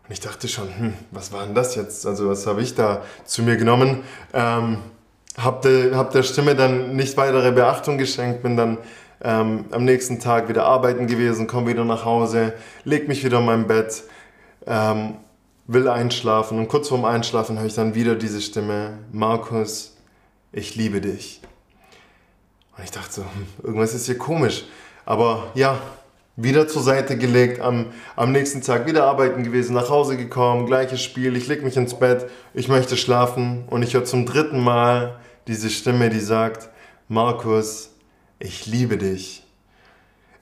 Und 0.07 0.13
ich 0.13 0.21
dachte 0.21 0.49
schon, 0.49 0.69
hm, 0.75 0.95
was 1.11 1.33
war 1.33 1.45
denn 1.45 1.55
das 1.55 1.75
jetzt? 1.75 2.07
Also 2.07 2.31
was 2.31 2.47
habe 2.47 2.63
ich 2.63 2.75
da 2.75 3.03
zu 3.25 3.43
mir 3.43 3.57
genommen? 3.57 4.03
Ähm, 4.33 4.79
hab, 5.37 5.63
de, 5.63 5.95
hab 5.95 6.11
der 6.13 6.23
Stimme 6.23 6.57
dann 6.57 6.97
nicht 6.97 7.17
weitere 7.17 7.53
Beachtung 7.53 7.99
geschenkt, 7.99 8.43
bin 8.43 8.57
dann 8.57 8.79
ähm, 9.23 9.67
am 9.71 9.85
nächsten 9.85 10.21
Tag 10.21 10.49
wieder 10.49 10.65
arbeiten 10.65 11.07
gewesen, 11.07 11.47
komme 11.47 11.69
wieder 11.69 11.85
nach 11.85 12.05
Hause, 12.05 12.55
leg 12.85 13.09
mich 13.09 13.25
wieder 13.25 13.39
in 13.39 13.47
mein 13.47 13.67
Bett 13.67 14.05
ähm, 14.67 15.15
will 15.67 15.89
einschlafen 15.89 16.59
und 16.59 16.69
kurz 16.69 16.89
vorm 16.89 17.05
Einschlafen 17.05 17.59
höre 17.59 17.67
ich 17.67 17.75
dann 17.75 17.95
wieder 17.95 18.15
diese 18.15 18.41
Stimme, 18.41 18.99
Markus, 19.13 19.97
ich 20.53 20.77
liebe 20.77 21.01
dich. 21.01 21.41
Und 22.77 22.85
ich 22.85 22.91
dachte 22.91 23.13
so, 23.13 23.23
hm, 23.23 23.47
irgendwas 23.63 23.95
ist 23.95 24.07
hier 24.07 24.19
komisch. 24.19 24.65
Aber 25.05 25.49
ja, 25.55 25.79
wieder 26.37 26.69
zur 26.69 26.83
Seite 26.83 27.19
gelegt, 27.19 27.61
am, 27.61 27.87
am 28.17 28.33
nächsten 28.33 28.63
Tag 28.63 28.87
wieder 28.87 29.05
arbeiten 29.05 29.43
gewesen, 29.43 29.75
nach 29.75 29.91
Hause 29.91 30.17
gekommen, 30.17 30.67
gleiches 30.67 31.03
Spiel, 31.03 31.37
ich 31.37 31.49
leg 31.49 31.63
mich 31.63 31.77
ins 31.77 31.99
Bett, 31.99 32.31
ich 32.55 32.69
möchte 32.69 32.97
schlafen 32.97 33.65
und 33.69 33.83
ich 33.83 33.95
höre 33.95 34.05
zum 34.05 34.25
dritten 34.25 34.61
Mal 34.61 35.19
diese 35.49 35.69
Stimme, 35.69 36.09
die 36.09 36.21
sagt, 36.21 36.69
Markus, 37.09 37.91
ich 38.39 38.67
liebe 38.67 38.97
dich. 38.97 39.45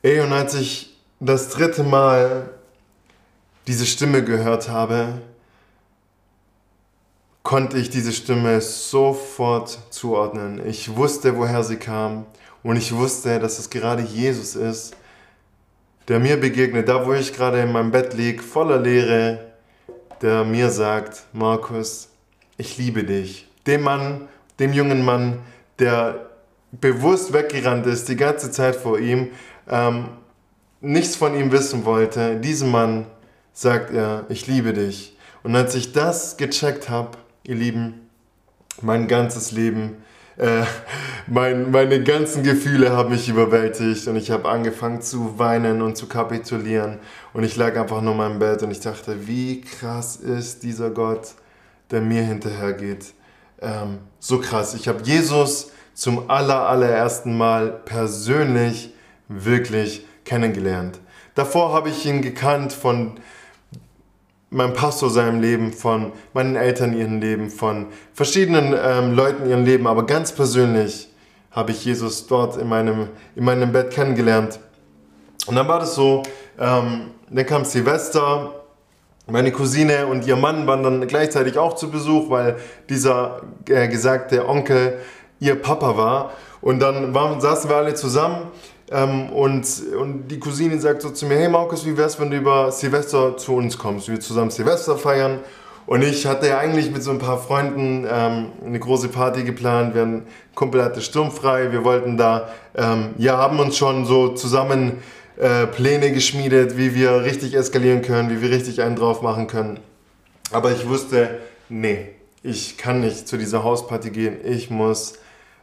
Ey, 0.02 0.20
und 0.20 0.32
als 0.32 0.54
ich 0.54 0.96
das 1.20 1.48
dritte 1.48 1.82
Mal 1.82 2.50
diese 3.66 3.86
Stimme 3.86 4.22
gehört 4.22 4.68
habe, 4.68 5.20
konnte 7.42 7.78
ich 7.78 7.90
diese 7.90 8.12
Stimme 8.12 8.60
sofort 8.60 9.78
zuordnen. 9.90 10.66
Ich 10.66 10.96
wusste, 10.96 11.36
woher 11.36 11.62
sie 11.62 11.76
kam 11.76 12.26
und 12.62 12.76
ich 12.76 12.94
wusste, 12.94 13.38
dass 13.38 13.58
es 13.58 13.70
gerade 13.70 14.02
Jesus 14.02 14.56
ist, 14.56 14.96
der 16.08 16.18
mir 16.18 16.38
begegnet, 16.38 16.88
da 16.88 17.06
wo 17.06 17.12
ich 17.12 17.32
gerade 17.32 17.60
in 17.60 17.72
meinem 17.72 17.90
Bett 17.90 18.14
liege, 18.14 18.42
voller 18.42 18.78
Leere, 18.78 19.52
der 20.22 20.44
mir 20.44 20.70
sagt, 20.70 21.24
Markus, 21.32 22.08
ich 22.56 22.78
liebe 22.78 23.04
dich. 23.04 23.48
Dem 23.66 23.82
Mann, 23.82 24.28
dem 24.58 24.72
jungen 24.72 25.04
Mann, 25.04 25.38
der 25.78 26.26
bewusst 26.80 27.32
weggerannt 27.32 27.86
ist, 27.86 28.08
die 28.08 28.16
ganze 28.16 28.50
Zeit 28.50 28.76
vor 28.76 28.98
ihm, 28.98 29.28
ähm, 29.68 30.08
nichts 30.80 31.16
von 31.16 31.34
ihm 31.34 31.52
wissen 31.52 31.84
wollte, 31.84 32.36
diesem 32.36 32.70
Mann 32.70 33.06
sagt 33.52 33.92
er, 33.92 34.26
ich 34.28 34.46
liebe 34.46 34.72
dich. 34.72 35.16
Und 35.42 35.56
als 35.56 35.74
ich 35.74 35.92
das 35.92 36.36
gecheckt 36.36 36.88
habe, 36.88 37.18
ihr 37.44 37.54
Lieben, 37.54 38.08
mein 38.82 39.08
ganzes 39.08 39.52
Leben 39.52 39.96
Äh, 40.38 40.66
mein, 41.26 41.70
meine 41.70 42.02
ganzen 42.02 42.42
Gefühle 42.42 42.90
haben 42.90 43.08
mich 43.08 43.26
überwältigt 43.26 44.06
und 44.06 44.16
ich 44.16 44.30
habe 44.30 44.50
angefangen 44.50 45.00
zu 45.00 45.38
weinen 45.38 45.80
und 45.80 45.96
zu 45.96 46.08
kapitulieren. 46.08 46.98
Und 47.32 47.42
ich 47.42 47.56
lag 47.56 47.74
einfach 47.74 48.02
nur 48.02 48.12
in 48.12 48.18
meinem 48.18 48.38
Bett 48.38 48.62
und 48.62 48.70
ich 48.70 48.80
dachte, 48.80 49.26
wie 49.26 49.62
krass 49.62 50.16
ist 50.16 50.62
dieser 50.62 50.90
Gott, 50.90 51.28
der 51.90 52.02
mir 52.02 52.22
hinterhergeht. 52.22 53.14
Ähm, 53.62 54.00
so 54.18 54.38
krass. 54.38 54.74
Ich 54.74 54.88
habe 54.88 55.02
Jesus 55.04 55.70
zum 55.96 56.30
aller, 56.30 56.68
allerersten 56.68 57.36
Mal 57.36 57.70
persönlich 57.84 58.92
wirklich 59.28 60.04
kennengelernt. 60.24 61.00
Davor 61.34 61.72
habe 61.72 61.88
ich 61.88 62.04
ihn 62.04 62.20
gekannt 62.20 62.72
von 62.72 63.12
meinem 64.50 64.74
Pastor 64.74 65.10
seinem 65.10 65.40
Leben, 65.40 65.72
von 65.72 66.12
meinen 66.34 66.54
Eltern 66.54 66.96
ihrem 66.96 67.20
Leben, 67.20 67.50
von 67.50 67.86
verschiedenen 68.12 68.74
ähm, 68.78 69.14
Leuten 69.14 69.48
ihrem 69.48 69.64
Leben, 69.64 69.86
aber 69.86 70.04
ganz 70.06 70.32
persönlich 70.32 71.08
habe 71.50 71.72
ich 71.72 71.84
Jesus 71.84 72.26
dort 72.26 72.58
in 72.58 72.68
meinem, 72.68 73.08
in 73.34 73.44
meinem 73.44 73.72
Bett 73.72 73.90
kennengelernt. 73.90 74.60
Und 75.46 75.56
dann 75.56 75.66
war 75.66 75.80
das 75.80 75.94
so, 75.94 76.22
ähm, 76.60 77.10
dann 77.30 77.46
kam 77.46 77.64
Silvester, 77.64 78.52
meine 79.26 79.50
Cousine 79.50 80.06
und 80.06 80.26
ihr 80.26 80.36
Mann 80.36 80.66
waren 80.66 80.82
dann 80.82 81.06
gleichzeitig 81.08 81.58
auch 81.58 81.74
zu 81.74 81.90
Besuch, 81.90 82.30
weil 82.30 82.56
dieser 82.88 83.42
äh, 83.68 83.88
gesagte 83.88 84.46
Onkel 84.46 85.00
ihr 85.40 85.56
Papa 85.56 85.96
war. 85.96 86.32
Und 86.60 86.80
dann 86.80 87.14
waren, 87.14 87.40
saßen 87.40 87.70
wir 87.70 87.76
alle 87.76 87.94
zusammen 87.94 88.48
ähm, 88.90 89.30
und, 89.30 89.66
und 89.98 90.28
die 90.28 90.38
Cousine 90.38 90.78
sagt 90.80 91.02
so 91.02 91.10
zu 91.10 91.26
mir, 91.26 91.36
hey 91.36 91.48
Markus, 91.48 91.84
wie 91.84 91.96
wär's, 91.96 92.20
wenn 92.20 92.30
du 92.30 92.36
über 92.36 92.70
Silvester 92.70 93.36
zu 93.36 93.54
uns 93.54 93.76
kommst? 93.76 94.08
Wir 94.08 94.20
zusammen 94.20 94.50
Silvester 94.50 94.96
feiern. 94.96 95.40
Und 95.86 96.02
ich 96.02 96.26
hatte 96.26 96.48
ja 96.48 96.58
eigentlich 96.58 96.90
mit 96.90 97.02
so 97.02 97.12
ein 97.12 97.18
paar 97.18 97.38
Freunden 97.38 98.06
ähm, 98.10 98.48
eine 98.64 98.78
große 98.78 99.08
Party 99.08 99.44
geplant. 99.44 99.94
Wir 99.94 100.02
hatten 100.02 100.26
Kumpel 100.54 100.82
hatte 100.82 101.00
sturmfrei. 101.00 101.70
Wir 101.70 101.84
wollten 101.84 102.16
da, 102.16 102.48
ähm, 102.74 103.10
ja, 103.18 103.36
haben 103.36 103.60
uns 103.60 103.76
schon 103.76 104.04
so 104.04 104.30
zusammen 104.30 104.98
äh, 105.36 105.66
Pläne 105.66 106.12
geschmiedet, 106.12 106.76
wie 106.76 106.94
wir 106.94 107.22
richtig 107.22 107.54
eskalieren 107.54 108.02
können, 108.02 108.30
wie 108.30 108.40
wir 108.40 108.50
richtig 108.50 108.82
einen 108.82 108.96
drauf 108.96 109.22
machen 109.22 109.46
können. 109.46 109.78
Aber 110.50 110.72
ich 110.72 110.88
wusste, 110.88 111.38
nee, 111.68 112.08
ich 112.42 112.78
kann 112.78 113.00
nicht 113.00 113.28
zu 113.28 113.36
dieser 113.36 113.62
Hausparty 113.62 114.10
gehen. 114.10 114.36
Ich 114.44 114.70
muss 114.70 115.14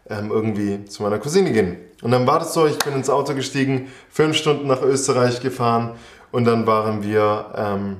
ähm, 0.09 0.31
irgendwie 0.31 0.85
zu 0.85 1.03
meiner 1.03 1.19
Cousine 1.19 1.51
gehen. 1.51 1.77
Und 2.01 2.11
dann 2.11 2.27
war 2.27 2.39
das 2.39 2.53
so, 2.53 2.65
ich 2.65 2.77
bin 2.79 2.93
ins 2.93 3.09
Auto 3.09 3.33
gestiegen, 3.33 3.87
fünf 4.09 4.35
Stunden 4.35 4.67
nach 4.67 4.81
Österreich 4.81 5.39
gefahren 5.41 5.91
und 6.31 6.45
dann 6.45 6.67
waren 6.67 7.03
wir, 7.03 7.45
ähm, 7.55 7.97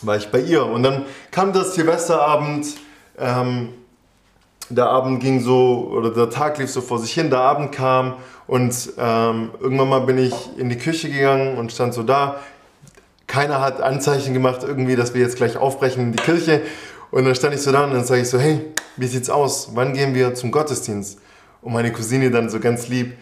war 0.00 0.16
ich 0.16 0.30
bei 0.30 0.40
ihr. 0.40 0.64
Und 0.64 0.82
dann 0.82 1.04
kam 1.30 1.52
das 1.52 1.74
Silvesterabend, 1.74 2.66
ähm, 3.18 3.68
der 4.70 4.86
Abend 4.86 5.20
ging 5.20 5.40
so, 5.40 5.90
oder 5.92 6.10
der 6.10 6.30
Tag 6.30 6.58
lief 6.58 6.70
so 6.70 6.80
vor 6.80 6.98
sich 6.98 7.12
hin, 7.12 7.28
der 7.28 7.40
Abend 7.40 7.72
kam 7.72 8.14
und 8.46 8.92
ähm, 8.98 9.50
irgendwann 9.60 9.88
mal 9.88 10.00
bin 10.00 10.18
ich 10.18 10.34
in 10.56 10.68
die 10.68 10.78
Küche 10.78 11.10
gegangen 11.10 11.58
und 11.58 11.72
stand 11.72 11.94
so 11.94 12.02
da. 12.02 12.36
Keiner 13.26 13.60
hat 13.60 13.80
Anzeichen 13.80 14.34
gemacht, 14.34 14.62
irgendwie, 14.62 14.96
dass 14.96 15.14
wir 15.14 15.20
jetzt 15.20 15.36
gleich 15.36 15.56
aufbrechen 15.56 16.02
in 16.02 16.12
die 16.12 16.22
Kirche. 16.22 16.62
Und 17.12 17.26
dann 17.26 17.34
stand 17.34 17.54
ich 17.54 17.60
so 17.60 17.70
da 17.70 17.84
und 17.84 17.92
dann 17.92 18.04
sage 18.04 18.22
ich 18.22 18.28
so, 18.30 18.38
hey, 18.38 18.72
wie 18.96 19.06
sieht's 19.06 19.28
aus? 19.28 19.68
Wann 19.74 19.92
gehen 19.92 20.14
wir 20.14 20.34
zum 20.34 20.50
Gottesdienst? 20.50 21.18
Und 21.60 21.74
meine 21.74 21.92
Cousine 21.92 22.30
dann 22.30 22.48
so 22.48 22.58
ganz 22.58 22.88
lieb, 22.88 23.12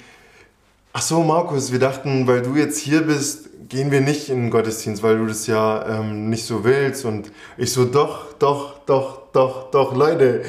ach 0.92 1.02
so 1.02 1.22
Markus, 1.24 1.72
wir 1.72 1.80
dachten, 1.80 2.26
weil 2.28 2.40
du 2.40 2.54
jetzt 2.54 2.78
hier 2.78 3.02
bist, 3.02 3.48
gehen 3.68 3.90
wir 3.90 4.00
nicht 4.00 4.28
in 4.28 4.42
den 4.42 4.50
Gottesdienst, 4.50 5.02
weil 5.02 5.18
du 5.18 5.26
das 5.26 5.48
ja 5.48 5.84
ähm, 5.88 6.30
nicht 6.30 6.44
so 6.44 6.62
willst. 6.62 7.04
Und 7.04 7.32
ich 7.56 7.72
so, 7.72 7.84
doch, 7.84 8.32
doch, 8.34 8.78
doch, 8.86 9.22
doch, 9.32 9.72
doch, 9.72 9.94
Leute, 9.94 10.42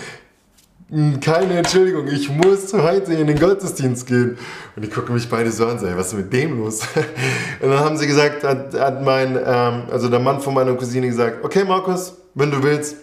keine 1.19 1.57
Entschuldigung, 1.57 2.07
ich 2.09 2.29
muss 2.29 2.71
heute 2.73 3.13
in 3.13 3.25
den 3.25 3.39
Gottesdienst 3.39 4.05
gehen. 4.05 4.37
Und 4.75 4.85
ich 4.85 4.91
gucke 4.91 5.11
mich 5.11 5.27
beide 5.27 5.51
so 5.51 5.65
an, 5.65 5.79
sage, 5.79 5.97
was 5.97 6.09
ist 6.09 6.13
mit 6.13 6.31
dem 6.31 6.59
los? 6.59 6.81
Und 7.59 7.71
dann 7.71 7.79
haben 7.79 7.97
sie 7.97 8.05
gesagt, 8.05 8.43
hat, 8.43 8.79
hat 8.79 9.03
mein, 9.03 9.35
ähm, 9.35 9.83
also 9.89 10.09
der 10.09 10.19
Mann 10.19 10.41
von 10.41 10.53
meiner 10.53 10.75
Cousine 10.75 11.07
gesagt, 11.07 11.43
okay 11.43 11.63
Markus, 11.63 12.13
wenn 12.35 12.51
du 12.51 12.61
willst, 12.61 12.97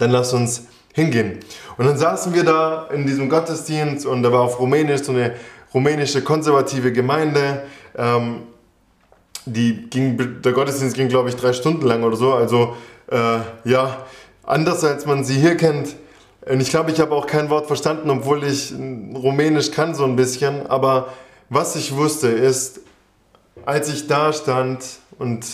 dann 0.00 0.10
lass 0.10 0.32
uns 0.32 0.66
hingehen. 0.92 1.38
Und 1.76 1.86
dann 1.86 1.96
saßen 1.96 2.34
wir 2.34 2.44
da 2.44 2.88
in 2.92 3.06
diesem 3.06 3.28
Gottesdienst 3.28 4.06
und 4.06 4.22
da 4.22 4.32
war 4.32 4.40
auf 4.40 4.58
Rumänisch 4.58 5.02
so 5.02 5.12
eine 5.12 5.34
rumänische 5.72 6.22
konservative 6.22 6.92
Gemeinde. 6.92 7.62
Ähm, 7.96 8.42
die 9.46 9.88
ging, 9.88 10.42
der 10.42 10.52
Gottesdienst 10.52 10.96
ging, 10.96 11.08
glaube 11.08 11.28
ich, 11.28 11.36
drei 11.36 11.52
Stunden 11.52 11.86
lang 11.86 12.02
oder 12.02 12.16
so. 12.16 12.32
Also 12.32 12.76
äh, 13.10 13.38
ja, 13.64 14.04
anders 14.42 14.84
als 14.84 15.06
man 15.06 15.24
sie 15.24 15.38
hier 15.38 15.56
kennt. 15.56 15.96
Und 16.48 16.60
ich 16.60 16.70
glaube, 16.70 16.90
ich 16.90 17.00
habe 17.00 17.14
auch 17.14 17.26
kein 17.26 17.50
Wort 17.50 17.66
verstanden, 17.66 18.10
obwohl 18.10 18.44
ich 18.44 18.72
Rumänisch 18.72 19.70
kann 19.70 19.94
so 19.94 20.04
ein 20.04 20.16
bisschen. 20.16 20.66
Aber 20.66 21.08
was 21.48 21.76
ich 21.76 21.94
wusste 21.94 22.28
ist, 22.28 22.80
als 23.66 23.92
ich 23.92 24.06
da 24.06 24.32
stand 24.32 24.84
und 25.18 25.44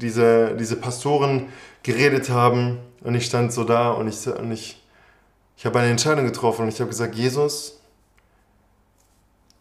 diese, 0.00 0.56
diese 0.58 0.76
Pastoren 0.76 1.48
geredet 1.82 2.30
haben 2.30 2.78
und 3.02 3.14
ich 3.14 3.26
stand 3.26 3.52
so 3.52 3.64
da 3.64 3.90
und 3.90 4.08
ich, 4.08 4.26
und 4.26 4.52
ich 4.52 4.80
ich 5.60 5.66
habe 5.66 5.78
eine 5.80 5.90
Entscheidung 5.90 6.24
getroffen 6.24 6.62
und 6.62 6.68
ich 6.68 6.80
habe 6.80 6.88
gesagt, 6.88 7.14
Jesus, 7.14 7.82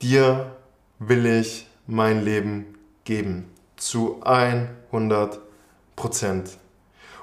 dir 0.02 0.56
will 0.98 1.26
ich 1.26 1.68
mein 1.88 2.24
Leben 2.24 2.78
geben. 3.04 3.52
Zu 3.76 4.22
100 4.24 5.40
Prozent. 5.98 6.52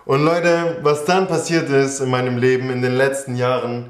Und 0.04 0.22
Leute, 0.22 0.76
was 0.82 1.06
dann 1.06 1.26
passiert 1.26 1.70
ist 1.70 2.00
in 2.00 2.10
meinem 2.10 2.36
Leben 2.36 2.68
in 2.68 2.82
den 2.82 2.96
letzten 2.96 3.36
Jahren, 3.36 3.86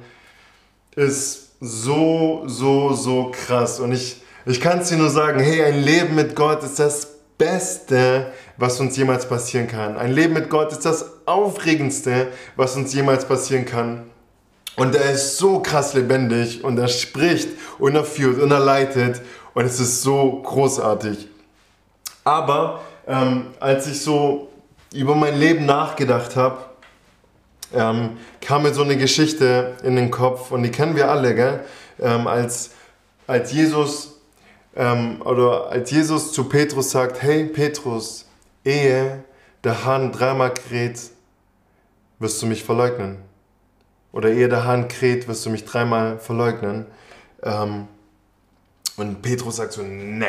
ist 0.95 1.57
so, 1.59 2.45
so, 2.47 2.93
so 2.93 3.33
krass. 3.33 3.81
Und 3.81 3.91
ich, 3.91 4.23
ich 4.45 4.61
kann 4.61 4.79
es 4.79 4.91
dir 4.91 4.99
nur 4.99 5.11
sagen, 5.11 5.41
hey, 5.41 5.65
ein 5.65 5.83
Leben 5.83 6.15
mit 6.15 6.37
Gott 6.37 6.63
ist 6.63 6.79
das 6.79 7.09
Beste, 7.37 8.33
was 8.57 8.81
uns 8.81 8.97
jemals 8.97 9.29
passieren 9.29 9.69
kann. 9.69 9.97
Ein 9.97 10.13
Leben 10.13 10.35
mit 10.35 10.51
Gott 10.51 10.73
ist 10.73 10.85
das 10.85 11.05
Aufregendste, 11.27 12.29
was 12.57 12.77
uns 12.77 12.95
jemals 12.95 13.27
passieren 13.27 13.65
kann. 13.65 14.05
Und 14.77 14.95
er 14.95 15.13
ist 15.13 15.39
so 15.39 15.61
krass 15.61 15.95
lebendig 15.95 16.63
und 16.63 16.79
er 16.79 16.89
spricht 16.89 17.49
und 17.79 17.95
er 17.95 18.05
führt 18.05 18.41
und 18.41 18.51
er 18.51 18.61
leitet 18.61 19.23
und 19.55 19.65
es 19.65 19.81
ist 19.81 20.03
so 20.03 20.43
großartig. 20.43 21.29
Aber 22.25 22.81
ähm, 23.07 23.47
als 23.59 23.87
ich 23.87 24.03
so 24.03 24.49
über 24.93 25.15
mein 25.15 25.39
Leben 25.39 25.65
nachgedacht 25.65 26.37
habe, 26.37 26.59
ähm, 27.75 28.19
kam 28.41 28.65
mir 28.65 28.75
so 28.75 28.83
eine 28.83 28.97
Geschichte 28.97 29.77
in 29.83 29.97
den 29.97 30.11
Kopf 30.11 30.51
und 30.51 30.63
die 30.63 30.71
kennen 30.71 30.95
wir 30.95 31.11
alle, 31.11 31.35
gell? 31.35 31.61
Ähm, 31.99 32.27
als, 32.27 32.71
als 33.27 33.53
Jesus 33.53 34.21
ähm, 34.77 35.23
oder 35.23 35.71
als 35.71 35.91
Jesus 35.91 36.33
zu 36.33 36.45
Petrus 36.45 36.91
sagt, 36.91 37.23
hey 37.23 37.45
Petrus, 37.45 38.26
ehe 38.67 39.25
der 39.65 39.85
Hahn 39.85 40.13
dreimal 40.13 40.53
kräht, 40.53 41.01
wirst 42.19 42.43
du 42.43 42.47
mich 42.47 42.65
verleugnen 42.65 43.19
oder 44.13 44.31
ehe 44.31 44.49
der 44.49 44.65
Hahn 44.65 44.89
kräht, 44.89 45.29
wirst 45.29 45.45
du 45.45 45.51
mich 45.51 45.65
dreimal 45.65 46.19
verleugnen. 46.19 46.87
Ähm, 47.43 47.87
und 48.97 49.21
Petrus 49.21 49.57
sagt 49.57 49.73
so, 49.73 49.83
ne, 49.83 50.29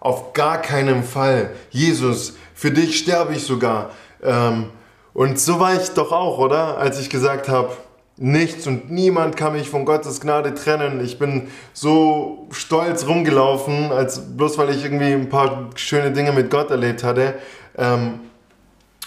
auf 0.00 0.32
gar 0.32 0.60
keinen 0.60 1.04
Fall. 1.04 1.50
Jesus, 1.70 2.36
für 2.54 2.70
dich 2.70 2.98
sterbe 2.98 3.34
ich 3.34 3.44
sogar. 3.44 3.90
Ähm, 4.22 4.70
und 5.12 5.38
so 5.38 5.60
war 5.60 5.80
ich 5.80 5.90
doch 5.90 6.10
auch, 6.10 6.38
oder? 6.38 6.78
Als 6.78 6.98
ich 6.98 7.08
gesagt 7.08 7.48
habe, 7.48 7.70
nichts 8.16 8.66
und 8.66 8.90
niemand 8.90 9.36
kann 9.36 9.54
mich 9.54 9.70
von 9.70 9.84
Gottes 9.84 10.20
Gnade 10.20 10.54
trennen. 10.54 11.02
Ich 11.02 11.18
bin 11.18 11.48
so 11.72 12.48
stolz 12.50 13.06
rumgelaufen, 13.06 13.92
als 13.92 14.36
bloß 14.36 14.58
weil 14.58 14.70
ich 14.70 14.84
irgendwie 14.84 15.12
ein 15.12 15.28
paar 15.28 15.70
schöne 15.74 16.12
Dinge 16.12 16.32
mit 16.32 16.50
Gott 16.50 16.70
erlebt 16.70 17.02
hatte. 17.02 17.34
Ähm, 17.80 18.20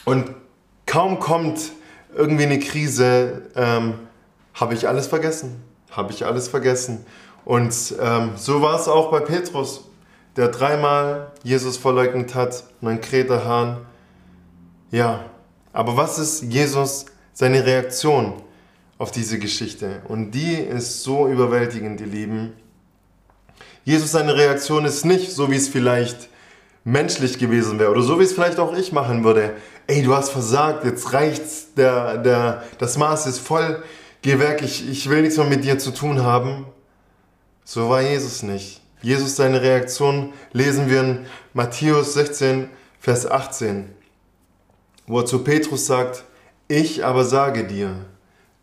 und 0.03 0.31
kaum 0.85 1.19
kommt 1.19 1.71
irgendwie 2.13 2.43
eine 2.43 2.59
Krise, 2.59 3.43
ähm, 3.55 3.93
habe 4.53 4.73
ich 4.73 4.87
alles 4.87 5.07
vergessen. 5.07 5.63
Habe 5.91 6.11
ich 6.11 6.25
alles 6.25 6.47
vergessen. 6.47 7.05
Und 7.45 7.95
ähm, 8.01 8.31
so 8.35 8.61
war 8.61 8.79
es 8.79 8.87
auch 8.87 9.11
bei 9.11 9.19
Petrus, 9.19 9.85
der 10.35 10.47
dreimal 10.47 11.31
Jesus 11.43 11.77
verleugnet 11.77 12.35
hat 12.35 12.63
und 12.81 12.89
ein 12.89 13.01
Kreterhahn. 13.01 13.85
Ja, 14.91 15.25
aber 15.71 15.95
was 15.95 16.17
ist 16.19 16.43
Jesus, 16.43 17.05
seine 17.33 17.65
Reaktion 17.65 18.33
auf 18.97 19.11
diese 19.11 19.39
Geschichte? 19.39 20.01
Und 20.07 20.31
die 20.31 20.53
ist 20.53 21.03
so 21.03 21.27
überwältigend, 21.27 22.01
ihr 22.01 22.07
Lieben. 22.07 22.53
Jesus, 23.83 24.11
seine 24.11 24.35
Reaktion 24.35 24.85
ist 24.85 25.05
nicht 25.05 25.31
so, 25.31 25.51
wie 25.51 25.57
es 25.57 25.67
vielleicht 25.67 26.29
menschlich 26.83 27.39
gewesen 27.39 27.79
wäre 27.79 27.91
oder 27.91 28.01
so, 28.01 28.19
wie 28.19 28.23
es 28.23 28.33
vielleicht 28.33 28.59
auch 28.59 28.75
ich 28.75 28.91
machen 28.91 29.23
würde. 29.23 29.53
Ey, 29.87 30.03
du 30.03 30.15
hast 30.15 30.31
versagt, 30.31 30.85
jetzt 30.85 31.13
reicht's, 31.13 31.73
der, 31.75 32.17
der, 32.17 32.63
das 32.77 32.97
Maß 32.97 33.27
ist 33.27 33.39
voll 33.39 33.83
geh 34.23 34.39
weg, 34.39 34.61
ich, 34.63 34.89
ich 34.89 35.07
will 35.09 35.21
nichts 35.21 35.37
mehr 35.37 35.45
mit 35.45 35.63
dir 35.63 35.77
zu 35.77 35.91
tun 35.91 36.23
haben. 36.23 36.65
So 37.63 37.89
war 37.89 38.01
Jesus 38.01 38.41
nicht. 38.41 38.81
Jesus, 39.01 39.35
seine 39.35 39.61
Reaktion 39.61 40.33
lesen 40.53 40.89
wir 40.89 41.01
in 41.01 41.25
Matthäus 41.53 42.15
16, 42.15 42.69
Vers 42.99 43.29
18, 43.29 43.89
wo 45.07 45.19
er 45.19 45.25
zu 45.25 45.43
Petrus 45.43 45.85
sagt, 45.85 46.23
ich 46.69 47.05
aber 47.05 47.25
sage 47.25 47.65
dir, 47.65 48.05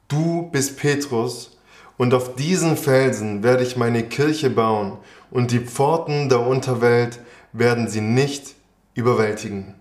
du 0.09 0.49
bist 0.51 0.79
Petrus 0.79 1.59
und 1.99 2.15
auf 2.15 2.35
diesen 2.37 2.79
Felsen 2.79 3.43
werde 3.43 3.63
ich 3.63 3.77
meine 3.77 4.03
Kirche 4.03 4.49
bauen 4.49 4.97
und 5.31 5.51
die 5.51 5.61
Pforten 5.61 6.31
der 6.31 6.41
Unterwelt 6.41 7.21
werden 7.53 7.89
sie 7.89 8.01
nicht 8.01 8.55
überwältigen. 8.95 9.75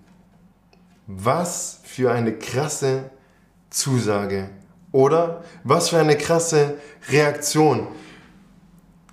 Was 1.08 1.82
für 1.84 2.12
eine 2.12 2.34
krasse 2.38 3.10
Zusage. 3.69 4.49
Oder 4.91 5.43
was 5.63 5.89
für 5.89 5.99
eine 5.99 6.17
krasse 6.17 6.75
Reaktion. 7.10 7.88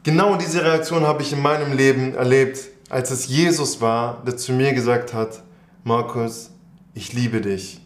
Genau 0.03 0.37
diese 0.37 0.65
Reaktion 0.65 1.07
habe 1.07 1.23
ich 1.23 1.33
in 1.33 1.43
meinem 1.43 1.73
Leben 1.73 2.15
erlebt, 2.15 2.61
als 2.89 3.11
es 3.11 3.27
Jesus 3.27 3.81
war, 3.81 4.23
der 4.25 4.37
zu 4.37 4.53
mir 4.53 4.73
gesagt 4.73 5.13
hat, 5.13 5.43
Markus, 5.85 6.51
ich 6.95 7.13
liebe 7.13 7.41
dich. 7.41 7.81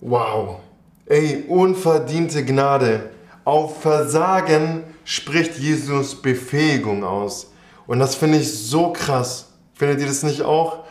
Wow. 0.00 0.60
Ey, 1.06 1.44
unverdiente 1.48 2.44
Gnade. 2.44 3.10
Auf 3.44 3.82
Versagen 3.82 4.84
spricht 5.04 5.58
Jesus 5.58 6.20
Befähigung 6.20 7.04
aus. 7.04 7.51
Und 7.86 7.98
das 7.98 8.14
finde 8.14 8.38
ich 8.38 8.52
so 8.52 8.92
krass. 8.92 9.48
Findet 9.74 10.00
ihr 10.00 10.06
das 10.06 10.22
nicht 10.22 10.42
auch? 10.42 10.84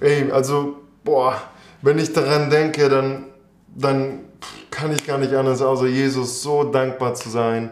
Ey, 0.00 0.30
also, 0.30 0.76
boah, 1.04 1.40
wenn 1.82 1.98
ich 1.98 2.12
daran 2.12 2.50
denke, 2.50 2.88
dann, 2.88 3.26
dann 3.74 4.20
kann 4.70 4.92
ich 4.92 5.06
gar 5.06 5.18
nicht 5.18 5.34
anders, 5.34 5.62
außer 5.62 5.86
Jesus 5.86 6.42
so 6.42 6.64
dankbar 6.64 7.14
zu 7.14 7.30
sein 7.30 7.70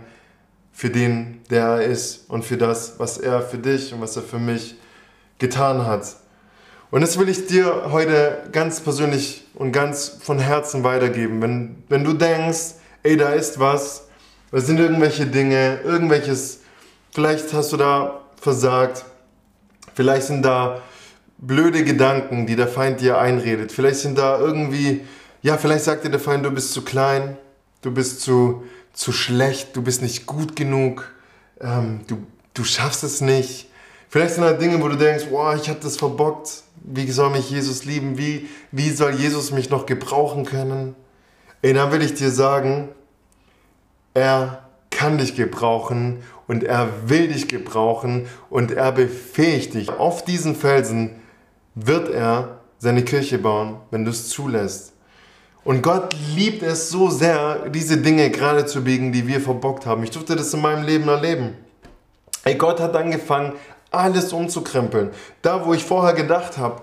für 0.73 0.91
den, 0.91 1.43
der 1.51 1.67
er 1.67 1.83
ist 1.85 2.29
und 2.29 2.45
für 2.45 2.57
das, 2.57 2.99
was 2.99 3.19
er 3.19 3.43
für 3.43 3.59
dich 3.59 3.93
und 3.93 4.01
was 4.01 4.17
er 4.17 4.23
für 4.23 4.39
mich 4.39 4.75
getan 5.39 5.87
hat. 5.87 6.17
Und 6.91 7.01
das 7.01 7.19
will 7.19 7.29
ich 7.29 7.47
dir 7.47 7.91
heute 7.93 8.45
ganz 8.53 8.81
persönlich 8.81 9.47
und 9.55 9.73
ganz 9.73 10.19
von 10.21 10.39
Herzen 10.39 10.85
weitergeben. 10.85 11.43
Wenn, 11.43 11.83
wenn 11.89 12.05
du 12.05 12.13
denkst, 12.13 12.75
ey, 13.03 13.17
da 13.17 13.31
ist 13.31 13.59
was, 13.59 14.09
da 14.51 14.61
sind 14.61 14.79
irgendwelche 14.79 15.27
Dinge, 15.27 15.81
irgendwelches, 15.85 16.61
vielleicht 17.13 17.53
hast 17.53 17.73
du 17.73 17.77
da 17.77 18.21
versagt, 18.45 19.05
vielleicht 19.95 20.27
sind 20.27 20.43
da 20.43 20.83
blöde 21.39 21.83
Gedanken, 21.83 22.47
die 22.47 22.57
der 22.57 22.69
Feind 22.69 23.01
dir 23.01 23.19
einredet, 23.19 23.73
vielleicht 23.73 24.01
sind 24.01 24.19
da 24.19 24.39
irgendwie, 24.39 25.01
ja, 25.43 25.57
vielleicht 25.57 25.85
sagt 25.85 26.05
dir 26.05 26.11
der 26.11 26.21
Feind, 26.21 26.45
du 26.45 26.51
bist 26.51 26.73
zu 26.73 26.83
klein, 26.83 27.37
du 27.83 27.91
bist 27.91 28.21
zu, 28.21 28.65
zu 28.93 29.13
schlecht, 29.13 29.75
du 29.75 29.83
bist 29.83 30.03
nicht 30.03 30.27
gut 30.27 30.57
genug, 30.57 31.11
ähm, 31.61 32.01
du, 32.07 32.19
du 32.53 32.65
schaffst 32.65 33.03
es 33.03 33.21
nicht. 33.21 33.71
Vielleicht 34.09 34.35
sind 34.35 34.45
da 34.45 34.53
Dinge, 34.53 34.81
wo 34.81 34.89
du 34.89 34.97
denkst, 34.97 35.25
boah, 35.31 35.57
ich 35.57 35.69
habe 35.69 35.81
das 35.83 35.97
verbockt, 35.97 36.63
wie 36.85 37.11
soll 37.11 37.31
mich 37.31 37.51
Jesus 37.51 37.85
lieben, 37.85 38.17
wie, 38.17 38.49
wie 38.71 38.91
soll 38.91 39.15
Jesus 39.15 39.51
mich 39.51 39.71
noch 39.71 39.87
gebrauchen 39.87 40.45
können? 40.45 40.95
Ey, 41.63 41.73
dann 41.73 41.91
will 41.91 42.03
ich 42.03 42.15
dir 42.15 42.31
sagen, 42.31 42.91
er 44.13 44.69
kann 44.91 45.19
dich 45.19 45.35
gebrauchen 45.35 46.23
und 46.47 46.65
er 46.65 46.89
will 47.07 47.29
dich 47.29 47.49
gebrauchen 47.49 48.27
und 48.51 48.73
er 48.73 48.93
befähigt 48.93 49.75
dich. 49.75 49.91
Auf 49.91 50.25
diesen 50.25 50.57
Felsen 50.57 51.23
wird 51.75 52.09
er 52.09 52.61
seine 52.79 53.05
Kirche 53.05 53.39
bauen, 53.39 53.77
wenn 53.91 54.05
du 54.05 54.11
es 54.11 54.29
zulässt. 54.29 54.93
Und 55.65 55.83
Gott 55.83 56.15
liebt 56.35 56.63
es 56.63 56.91
so 56.91 57.09
sehr, 57.09 57.71
diese 57.71 57.97
Dinge 57.97 58.31
gerade 58.31 58.67
zu 58.67 58.85
biegen, 58.85 59.13
die 59.13 59.27
wir 59.27 59.41
verbockt 59.41 59.87
haben. 59.87 60.03
Ich 60.03 60.11
durfte 60.11 60.37
das 60.37 60.53
in 60.53 60.61
meinem 60.61 60.85
Leben 60.85 61.09
erleben. 61.09 61.57
Ey, 62.45 62.57
Gott 62.57 62.81
hat 62.81 62.95
angefangen, 62.95 63.55
alles 63.91 64.33
umzukrempeln. 64.35 65.11
Da, 65.41 65.65
wo 65.65 65.73
ich 65.73 65.85
vorher 65.85 66.13
gedacht 66.13 66.59
habe, 66.59 66.83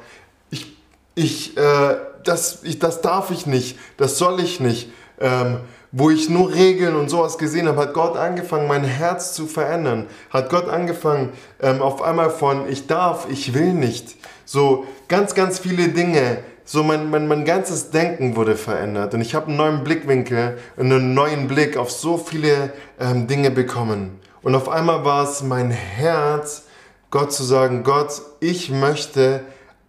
ich, 0.50 0.76
ich, 1.14 1.56
äh, 1.58 1.96
das, 2.24 2.64
ich, 2.64 2.80
das 2.80 3.02
darf 3.02 3.30
ich 3.30 3.46
nicht, 3.46 3.78
das 3.98 4.18
soll 4.18 4.40
ich 4.40 4.60
nicht, 4.60 4.90
ähm, 5.20 5.60
wo 5.92 6.10
ich 6.10 6.30
nur 6.30 6.54
Regeln 6.54 6.96
und 6.96 7.10
sowas 7.10 7.38
gesehen 7.38 7.68
habe, 7.68 7.82
hat 7.82 7.94
Gott 7.94 8.16
angefangen, 8.18 8.68
mein 8.68 8.84
Herz 8.84 9.34
zu 9.34 9.48
verändern. 9.48 10.08
Hat 10.30 10.50
Gott 10.50 10.70
angefangen, 10.70 11.30
ähm, 11.62 11.82
auf 11.82 12.02
einmal 12.02 12.30
von 12.30 12.70
ich 12.70 12.88
darf, 12.88 13.28
ich 13.30 13.54
will 13.54 13.74
nicht. 13.74 14.16
So 14.46 14.86
ganz, 15.08 15.36
ganz 15.36 15.60
viele 15.60 15.90
Dinge 15.90 16.40
so 16.72 16.84
mein, 16.84 17.10
mein, 17.10 17.28
mein 17.28 17.44
ganzes 17.44 17.90
Denken 17.90 18.38
wurde 18.38 18.56
verändert 18.56 19.14
und 19.14 19.20
ich 19.20 19.36
habe 19.36 19.48
einen 19.48 19.58
neuen 19.58 19.84
Blickwinkel, 19.84 20.58
einen 20.78 21.14
neuen 21.14 21.50
Blick 21.50 21.76
auf 21.76 21.92
so 21.92 22.18
viele 22.18 22.72
ähm, 22.98 23.28
Dinge 23.28 23.52
bekommen. 23.52 24.20
Und 24.42 24.56
auf 24.56 24.70
einmal 24.70 25.04
war 25.04 25.24
es 25.24 25.44
mein 25.44 25.70
Herz, 25.70 26.64
Gott 27.10 27.34
zu 27.34 27.44
sagen, 27.44 27.84
Gott, 27.84 28.22
ich 28.40 28.70
möchte 28.70 29.42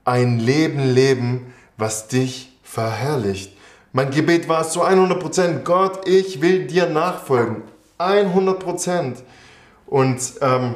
ein 0.04 0.40
Leben 0.40 0.92
leben, 0.92 1.54
was 1.76 2.08
dich 2.08 2.58
verherrlicht. 2.64 3.51
Mein 3.94 4.10
Gebet 4.10 4.48
war 4.48 4.62
es 4.62 4.70
zu 4.70 4.82
100%, 4.82 5.64
Gott, 5.64 6.08
ich 6.08 6.40
will 6.40 6.66
dir 6.66 6.88
nachfolgen. 6.88 7.62
100%. 7.98 9.16
Und 9.86 10.18
ähm, 10.40 10.74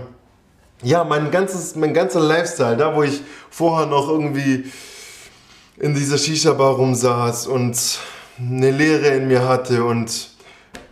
ja, 0.83 1.03
mein, 1.03 1.31
ganzes, 1.31 1.77
mein 1.77 1.95
ganzer 1.95 2.21
Lifestyle, 2.21 2.77
da 2.77 2.95
wo 2.95 3.03
ich 3.03 3.23
vorher 3.49 3.87
noch 3.87 4.11
irgendwie 4.11 4.71
in 5.79 5.95
dieser 5.95 6.19
Shisha-Bar 6.19 6.75
rumsaß 6.75 7.47
und 7.47 7.99
eine 8.39 8.71
Leere 8.71 9.09
in 9.09 9.29
mir 9.29 9.49
hatte 9.49 9.85
und 9.85 10.29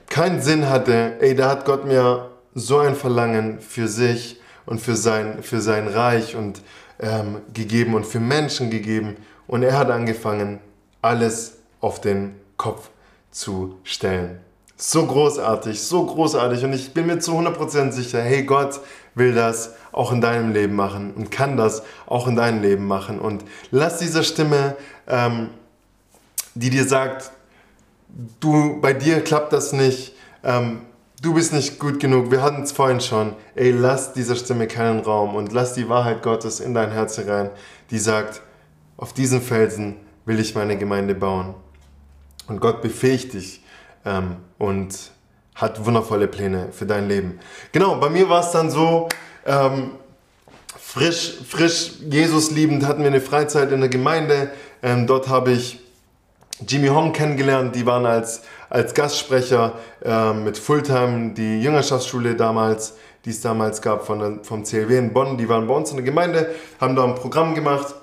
keinen 0.08 0.40
Sinn 0.40 0.70
hatte, 0.70 1.18
ey, 1.20 1.34
da 1.34 1.50
hat 1.50 1.66
Gott 1.66 1.84
mir 1.84 2.30
so 2.54 2.78
ein 2.78 2.94
Verlangen 2.94 3.60
für 3.60 3.86
sich 3.86 4.40
und 4.64 4.80
für 4.80 4.96
sein, 4.96 5.42
für 5.42 5.60
sein 5.60 5.88
Reich 5.88 6.36
und 6.36 6.62
ähm, 7.00 7.42
gegeben 7.52 7.94
und 7.94 8.06
für 8.06 8.20
Menschen 8.20 8.70
gegeben. 8.70 9.16
Und 9.46 9.62
er 9.62 9.76
hat 9.76 9.90
angefangen, 9.90 10.60
alles 11.02 11.58
auf 11.84 12.00
den 12.00 12.34
Kopf 12.56 12.88
zu 13.30 13.78
stellen. 13.84 14.40
So 14.76 15.06
großartig, 15.06 15.80
so 15.82 16.06
großartig. 16.06 16.64
Und 16.64 16.72
ich 16.72 16.94
bin 16.94 17.06
mir 17.06 17.18
zu 17.18 17.32
100% 17.32 17.92
sicher, 17.92 18.22
hey, 18.22 18.42
Gott 18.42 18.80
will 19.14 19.34
das 19.34 19.74
auch 19.92 20.10
in 20.10 20.22
deinem 20.22 20.52
Leben 20.52 20.74
machen 20.74 21.12
und 21.14 21.30
kann 21.30 21.58
das 21.58 21.82
auch 22.06 22.26
in 22.26 22.36
deinem 22.36 22.62
Leben 22.62 22.86
machen. 22.86 23.20
Und 23.20 23.44
lass 23.70 23.98
diese 23.98 24.24
Stimme, 24.24 24.76
ähm, 25.06 25.50
die 26.54 26.70
dir 26.70 26.84
sagt, 26.84 27.30
du, 28.40 28.80
bei 28.80 28.94
dir 28.94 29.20
klappt 29.20 29.52
das 29.52 29.74
nicht, 29.74 30.14
ähm, 30.42 30.80
du 31.20 31.34
bist 31.34 31.52
nicht 31.52 31.78
gut 31.78 32.00
genug, 32.00 32.30
wir 32.30 32.42
hatten 32.42 32.62
es 32.62 32.72
vorhin 32.72 33.00
schon, 33.00 33.34
ey, 33.56 33.70
lass 33.72 34.14
dieser 34.14 34.36
Stimme 34.36 34.68
keinen 34.68 35.00
Raum 35.00 35.36
und 35.36 35.52
lass 35.52 35.74
die 35.74 35.88
Wahrheit 35.88 36.22
Gottes 36.22 36.60
in 36.60 36.72
dein 36.72 36.90
Herz 36.90 37.18
herein, 37.18 37.50
die 37.90 37.98
sagt, 37.98 38.40
auf 38.96 39.12
diesen 39.12 39.42
Felsen 39.42 39.96
will 40.24 40.40
ich 40.40 40.54
meine 40.54 40.78
Gemeinde 40.78 41.14
bauen. 41.14 41.54
Und 42.46 42.60
Gott 42.60 42.82
befähigt 42.82 43.32
dich 43.32 43.62
ähm, 44.04 44.36
und 44.58 45.12
hat 45.54 45.84
wundervolle 45.84 46.26
Pläne 46.28 46.68
für 46.72 46.86
dein 46.86 47.08
Leben. 47.08 47.38
Genau, 47.72 47.96
bei 47.96 48.10
mir 48.10 48.28
war 48.28 48.40
es 48.40 48.50
dann 48.50 48.70
so, 48.70 49.08
ähm, 49.46 49.92
frisch, 50.78 51.38
frisch 51.48 51.92
Jesus 52.08 52.50
liebend 52.50 52.86
hatten 52.86 53.00
wir 53.00 53.08
eine 53.08 53.20
Freizeit 53.20 53.72
in 53.72 53.80
der 53.80 53.88
Gemeinde. 53.88 54.50
Ähm, 54.82 55.06
dort 55.06 55.28
habe 55.28 55.52
ich 55.52 55.80
Jimmy 56.66 56.88
Hong 56.88 57.12
kennengelernt, 57.12 57.74
die 57.74 57.86
waren 57.86 58.06
als, 58.06 58.42
als 58.70 58.94
Gastsprecher 58.94 59.72
äh, 60.04 60.32
mit 60.32 60.56
Fulltime, 60.58 61.34
die 61.34 61.60
Jüngerschaftsschule 61.60 62.36
damals, 62.36 62.94
die 63.24 63.30
es 63.30 63.40
damals 63.40 63.82
gab 63.82 64.06
von 64.06 64.18
der, 64.18 64.44
vom 64.44 64.64
CLW 64.64 64.98
in 64.98 65.12
Bonn, 65.12 65.36
die 65.36 65.48
waren 65.48 65.66
bei 65.66 65.74
uns 65.74 65.90
in 65.90 65.96
der 65.96 66.04
Gemeinde, 66.04 66.54
haben 66.80 66.94
da 66.94 67.04
ein 67.04 67.14
Programm 67.14 67.54
gemacht 67.54 67.94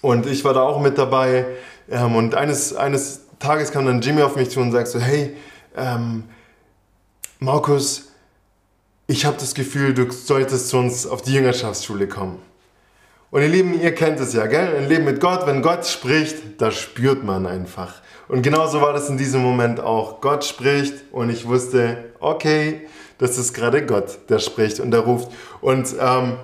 und 0.00 0.26
ich 0.26 0.44
war 0.44 0.52
da 0.52 0.62
auch 0.62 0.80
mit 0.80 0.98
dabei. 0.98 1.46
Ähm, 1.90 2.16
und 2.16 2.34
eines, 2.34 2.74
eines 2.76 3.22
Tages 3.42 3.72
kam 3.72 3.86
dann 3.86 4.00
Jimmy 4.00 4.22
auf 4.22 4.36
mich 4.36 4.50
zu 4.50 4.60
und 4.60 4.72
sagte 4.72 4.90
so, 4.90 5.00
hey, 5.00 5.36
ähm, 5.76 6.24
Markus, 7.40 8.12
ich 9.08 9.24
habe 9.24 9.36
das 9.38 9.54
Gefühl, 9.54 9.94
du 9.94 10.10
solltest 10.10 10.68
zu 10.68 10.78
uns 10.78 11.06
auf 11.06 11.22
die 11.22 11.34
Jüngerschaftsschule 11.34 12.06
kommen. 12.06 12.38
Und 13.32 13.42
ihr 13.42 13.48
Lieben, 13.48 13.80
ihr 13.80 13.94
kennt 13.94 14.20
es 14.20 14.32
ja, 14.32 14.46
gell? 14.46 14.76
Ein 14.76 14.88
Leben 14.88 15.04
mit 15.04 15.20
Gott, 15.20 15.46
wenn 15.46 15.60
Gott 15.60 15.86
spricht, 15.86 16.60
das 16.60 16.74
spürt 16.76 17.24
man 17.24 17.46
einfach. 17.46 17.94
Und 18.28 18.42
genauso 18.42 18.80
war 18.80 18.92
das 18.92 19.08
in 19.08 19.16
diesem 19.16 19.42
Moment 19.42 19.80
auch. 19.80 20.20
Gott 20.20 20.44
spricht 20.44 20.94
und 21.10 21.30
ich 21.30 21.48
wusste, 21.48 22.12
okay, 22.20 22.86
das 23.18 23.38
ist 23.38 23.54
gerade 23.54 23.84
Gott, 23.84 24.18
der 24.28 24.38
spricht 24.38 24.78
und 24.80 24.90
der 24.90 25.00
ruft. 25.00 25.32
Und 25.60 25.94
ähm, 25.98 26.36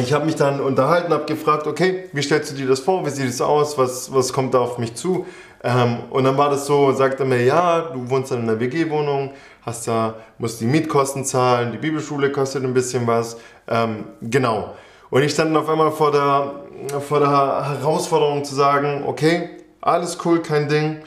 ich 0.00 0.12
habe 0.12 0.26
mich 0.26 0.36
dann 0.36 0.60
unterhalten, 0.60 1.12
habe 1.12 1.26
gefragt, 1.26 1.66
okay, 1.66 2.08
wie 2.12 2.22
stellst 2.22 2.52
du 2.52 2.54
dir 2.54 2.66
das 2.66 2.80
vor? 2.80 3.04
Wie 3.04 3.10
sieht 3.10 3.28
es 3.28 3.40
aus? 3.40 3.78
Was, 3.78 4.12
was 4.12 4.32
kommt 4.32 4.54
da 4.54 4.60
auf 4.60 4.78
mich 4.78 4.94
zu? 4.94 5.26
Ähm, 5.62 5.98
und 6.10 6.24
dann 6.24 6.36
war 6.36 6.50
das 6.50 6.66
so, 6.66 6.92
sagte 6.92 7.24
mir, 7.24 7.42
ja, 7.42 7.80
du 7.80 8.08
wohnst 8.08 8.30
dann 8.30 8.40
in 8.42 8.48
einer 8.48 8.60
WG-Wohnung, 8.60 9.32
hast 9.62 9.88
da, 9.88 10.14
musst 10.38 10.60
die 10.60 10.66
Mietkosten 10.66 11.24
zahlen, 11.24 11.72
die 11.72 11.78
Bibelschule 11.78 12.30
kostet 12.30 12.64
ein 12.64 12.74
bisschen 12.74 13.06
was. 13.06 13.36
Ähm, 13.66 14.04
genau. 14.22 14.74
Und 15.10 15.22
ich 15.22 15.32
stand 15.32 15.54
dann 15.54 15.62
auf 15.62 15.68
einmal 15.68 15.90
vor 15.90 16.12
der, 16.12 17.00
vor 17.00 17.20
der 17.20 17.30
Herausforderung 17.30 18.44
zu 18.44 18.54
sagen, 18.54 19.04
okay, 19.06 19.50
alles 19.80 20.18
cool, 20.24 20.42
kein 20.42 20.68
Ding, 20.68 20.98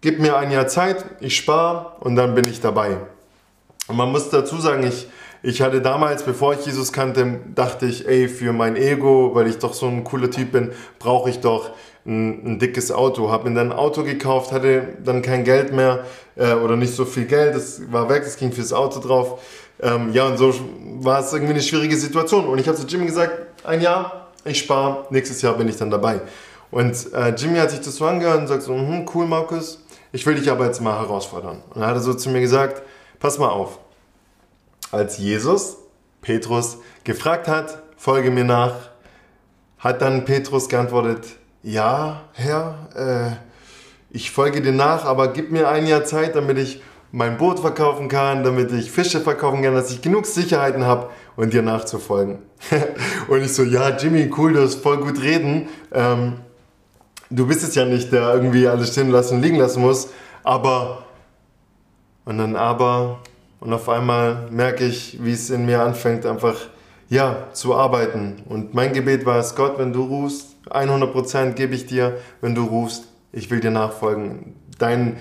gib 0.00 0.18
mir 0.18 0.36
ein 0.36 0.50
Jahr 0.50 0.66
Zeit, 0.66 1.04
ich 1.20 1.36
spare 1.36 1.92
und 2.00 2.16
dann 2.16 2.34
bin 2.34 2.46
ich 2.48 2.60
dabei. 2.60 2.96
Und 3.88 3.96
man 3.96 4.10
muss 4.10 4.30
dazu 4.30 4.56
sagen, 4.58 4.86
ich, 4.86 5.06
ich 5.42 5.60
hatte 5.60 5.82
damals, 5.82 6.22
bevor 6.22 6.54
ich 6.54 6.64
Jesus 6.64 6.92
kannte, 6.92 7.40
dachte 7.54 7.86
ich, 7.86 8.06
ey, 8.06 8.28
für 8.28 8.52
mein 8.52 8.76
Ego, 8.76 9.34
weil 9.34 9.48
ich 9.48 9.58
doch 9.58 9.74
so 9.74 9.86
ein 9.86 10.04
cooler 10.04 10.30
Typ 10.30 10.52
bin, 10.52 10.70
brauche 11.00 11.30
ich 11.30 11.40
doch 11.40 11.70
ein, 12.06 12.54
ein 12.54 12.58
dickes 12.58 12.92
Auto. 12.92 13.30
Habe 13.30 13.50
mir 13.50 13.56
dann 13.56 13.72
ein 13.72 13.78
Auto 13.78 14.04
gekauft, 14.04 14.52
hatte 14.52 14.88
dann 15.04 15.20
kein 15.20 15.42
Geld 15.42 15.72
mehr 15.72 16.04
äh, 16.36 16.54
oder 16.54 16.76
nicht 16.76 16.94
so 16.94 17.04
viel 17.04 17.24
Geld. 17.24 17.56
Das 17.56 17.82
war 17.90 18.08
weg, 18.08 18.22
das 18.22 18.36
ging 18.36 18.52
fürs 18.52 18.72
Auto 18.72 19.00
drauf. 19.00 19.40
Ähm, 19.80 20.12
ja, 20.12 20.26
und 20.26 20.36
so 20.36 20.54
war 21.00 21.20
es 21.20 21.32
irgendwie 21.32 21.54
eine 21.54 21.62
schwierige 21.62 21.96
Situation. 21.96 22.46
Und 22.46 22.58
ich 22.58 22.68
habe 22.68 22.78
zu 22.78 22.86
Jimmy 22.86 23.06
gesagt, 23.06 23.32
ein 23.64 23.80
Jahr, 23.80 24.28
ich 24.44 24.58
spare, 24.58 25.06
nächstes 25.10 25.42
Jahr 25.42 25.54
bin 25.54 25.68
ich 25.68 25.76
dann 25.76 25.90
dabei. 25.90 26.20
Und 26.70 27.12
äh, 27.12 27.30
Jimmy 27.30 27.58
hat 27.58 27.70
sich 27.70 27.80
das 27.80 27.96
so 27.96 28.06
angehört 28.06 28.38
und 28.38 28.46
sagt 28.46 28.62
so, 28.62 28.74
hm, 28.74 29.06
cool 29.14 29.26
Markus, 29.26 29.80
ich 30.12 30.24
will 30.24 30.36
dich 30.36 30.50
aber 30.50 30.66
jetzt 30.66 30.80
mal 30.80 30.98
herausfordern. 31.00 31.62
Und 31.70 31.80
dann 31.80 31.88
hat 31.88 31.96
er 31.96 32.00
so 32.00 32.14
zu 32.14 32.30
mir 32.30 32.40
gesagt, 32.40 32.82
pass 33.18 33.38
mal 33.38 33.48
auf, 33.48 33.78
als 34.92 35.18
Jesus 35.18 35.78
Petrus 36.20 36.78
gefragt 37.02 37.48
hat, 37.48 37.82
folge 37.96 38.30
mir 38.30 38.44
nach, 38.44 38.74
hat 39.78 40.00
dann 40.00 40.24
Petrus 40.24 40.68
geantwortet, 40.68 41.26
ja, 41.64 42.22
Herr, 42.34 42.88
äh, 42.94 44.16
ich 44.16 44.30
folge 44.30 44.60
dir 44.60 44.72
nach, 44.72 45.04
aber 45.04 45.32
gib 45.32 45.50
mir 45.50 45.68
ein 45.68 45.86
Jahr 45.86 46.04
Zeit, 46.04 46.36
damit 46.36 46.58
ich 46.58 46.82
mein 47.10 47.36
Boot 47.36 47.60
verkaufen 47.60 48.08
kann, 48.08 48.44
damit 48.44 48.72
ich 48.72 48.90
Fische 48.90 49.20
verkaufen 49.20 49.62
kann, 49.62 49.74
dass 49.74 49.90
ich 49.90 50.00
genug 50.02 50.26
Sicherheiten 50.26 50.84
habe 50.84 51.10
und 51.36 51.52
dir 51.52 51.62
nachzufolgen. 51.62 52.38
und 53.28 53.42
ich 53.42 53.52
so, 53.52 53.64
ja, 53.64 53.96
Jimmy, 53.96 54.30
cool, 54.36 54.52
du 54.52 54.62
hast 54.62 54.76
voll 54.76 54.98
gut 54.98 55.20
reden. 55.20 55.68
Ähm, 55.92 56.38
du 57.30 57.46
bist 57.46 57.62
es 57.62 57.74
ja 57.74 57.84
nicht, 57.84 58.12
der 58.12 58.34
irgendwie 58.34 58.66
alles 58.68 58.92
stehen 58.92 59.10
lassen 59.10 59.36
und 59.36 59.42
liegen 59.42 59.56
lassen 59.56 59.80
muss, 59.80 60.08
aber 60.42 61.04
und 62.24 62.38
dann 62.38 62.56
aber 62.56 63.20
und 63.62 63.72
auf 63.72 63.88
einmal 63.88 64.48
merke 64.50 64.84
ich, 64.84 65.22
wie 65.22 65.32
es 65.32 65.48
in 65.48 65.66
mir 65.66 65.82
anfängt, 65.82 66.26
einfach 66.26 66.56
ja, 67.08 67.46
zu 67.52 67.76
arbeiten. 67.76 68.42
Und 68.48 68.74
mein 68.74 68.92
Gebet 68.92 69.24
war 69.24 69.38
es, 69.38 69.54
Gott, 69.54 69.78
wenn 69.78 69.92
du 69.92 70.02
rufst, 70.02 70.56
100% 70.68 71.52
gebe 71.52 71.72
ich 71.76 71.86
dir, 71.86 72.16
wenn 72.40 72.56
du 72.56 72.64
rufst, 72.64 73.04
ich 73.30 73.50
will 73.52 73.60
dir 73.60 73.70
nachfolgen. 73.70 74.56
Dein, 74.80 75.16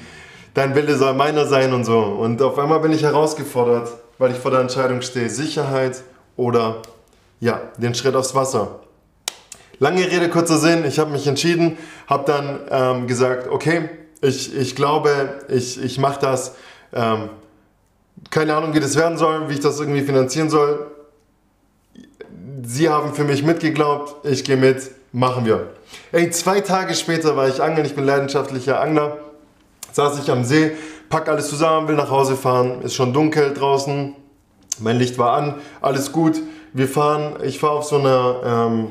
dein 0.55 0.73
Wille 0.73 0.95
soll 0.97 1.13
meiner 1.13 1.45
sein 1.45 1.71
und 1.71 1.83
so. 1.83 1.99
Und 1.99 2.41
auf 2.41 2.57
einmal 2.57 2.79
bin 2.79 2.91
ich 2.93 3.03
herausgefordert, 3.03 3.89
weil 4.17 4.31
ich 4.31 4.37
vor 4.37 4.49
der 4.49 4.61
Entscheidung 4.61 5.03
stehe, 5.03 5.29
Sicherheit 5.29 6.01
oder 6.35 6.81
ja, 7.39 7.61
den 7.77 7.93
Schritt 7.93 8.15
aufs 8.15 8.33
Wasser. 8.33 8.79
Lange 9.77 10.01
Rede, 10.09 10.29
kurzer 10.29 10.57
Sinn, 10.57 10.83
ich 10.83 10.97
habe 10.97 11.11
mich 11.11 11.27
entschieden, 11.27 11.77
habe 12.07 12.23
dann 12.25 12.59
ähm, 12.71 13.07
gesagt, 13.07 13.49
okay, 13.49 13.89
ich, 14.21 14.55
ich 14.55 14.75
glaube, 14.75 15.41
ich, 15.47 15.83
ich 15.83 15.99
mache 15.99 16.19
das. 16.21 16.55
Ähm, 16.91 17.29
keine 18.29 18.55
Ahnung, 18.55 18.73
wie 18.73 18.79
das 18.79 18.95
werden 18.95 19.17
soll, 19.17 19.49
wie 19.49 19.53
ich 19.53 19.59
das 19.59 19.79
irgendwie 19.79 20.01
finanzieren 20.01 20.49
soll. 20.49 20.87
Sie 22.63 22.89
haben 22.89 23.13
für 23.13 23.23
mich 23.23 23.43
mitgeglaubt, 23.43 24.25
ich 24.25 24.43
gehe 24.43 24.57
mit, 24.57 24.91
machen 25.11 25.45
wir. 25.45 25.71
Ey, 26.11 26.29
zwei 26.29 26.61
Tage 26.61 26.93
später 26.93 27.35
war 27.35 27.47
ich 27.47 27.61
angeln, 27.61 27.85
ich 27.85 27.95
bin 27.95 28.05
leidenschaftlicher 28.05 28.79
Angler, 28.79 29.17
saß 29.91 30.19
ich 30.19 30.31
am 30.31 30.43
See, 30.43 30.71
pack 31.09 31.27
alles 31.27 31.49
zusammen, 31.49 31.87
will 31.87 31.95
nach 31.95 32.09
Hause 32.09 32.35
fahren, 32.35 32.81
ist 32.83 32.95
schon 32.95 33.13
dunkel 33.13 33.53
draußen, 33.53 34.15
mein 34.79 34.97
Licht 34.97 35.17
war 35.17 35.33
an, 35.33 35.55
alles 35.81 36.11
gut. 36.11 36.39
Wir 36.73 36.87
fahren, 36.87 37.35
ich 37.43 37.59
fahre 37.59 37.73
auf 37.73 37.83
so 37.83 37.97
einer 37.97 38.41
ähm, 38.45 38.87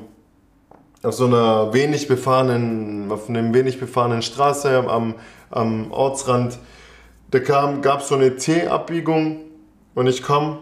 auf 1.02 1.14
so 1.14 1.26
einer 1.26 1.72
wenig 1.72 2.08
befahrenen, 2.08 3.10
auf 3.10 3.28
einer 3.28 3.54
wenig 3.54 3.80
befahrenen 3.80 4.22
Straße 4.22 4.84
am, 4.86 5.14
am 5.50 5.90
Ortsrand. 5.92 6.58
Da 7.30 7.38
gab 7.38 8.00
es 8.00 8.08
so 8.08 8.16
eine 8.16 8.36
T-Abbiegung 8.36 9.40
und 9.94 10.06
ich 10.06 10.22
komme 10.22 10.58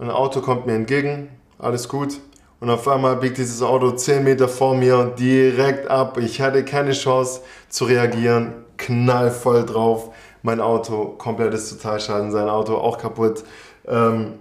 ein 0.00 0.10
Auto 0.10 0.40
kommt 0.40 0.64
mir 0.64 0.74
entgegen, 0.74 1.28
alles 1.58 1.86
gut. 1.86 2.20
Und 2.58 2.70
auf 2.70 2.88
einmal 2.88 3.16
biegt 3.16 3.36
dieses 3.36 3.60
Auto 3.60 3.90
10 3.90 4.24
Meter 4.24 4.48
vor 4.48 4.74
mir 4.74 5.12
direkt 5.18 5.88
ab. 5.88 6.16
Ich 6.16 6.40
hatte 6.40 6.64
keine 6.64 6.92
Chance 6.92 7.42
zu 7.68 7.84
reagieren, 7.84 8.54
knallvoll 8.78 9.66
drauf. 9.66 10.08
Mein 10.42 10.60
Auto, 10.60 11.16
komplettes 11.18 11.68
Totalschaden, 11.68 12.32
sein 12.32 12.48
Auto 12.48 12.76
auch 12.76 12.96
kaputt. 12.96 13.44
Ähm, 13.86 14.38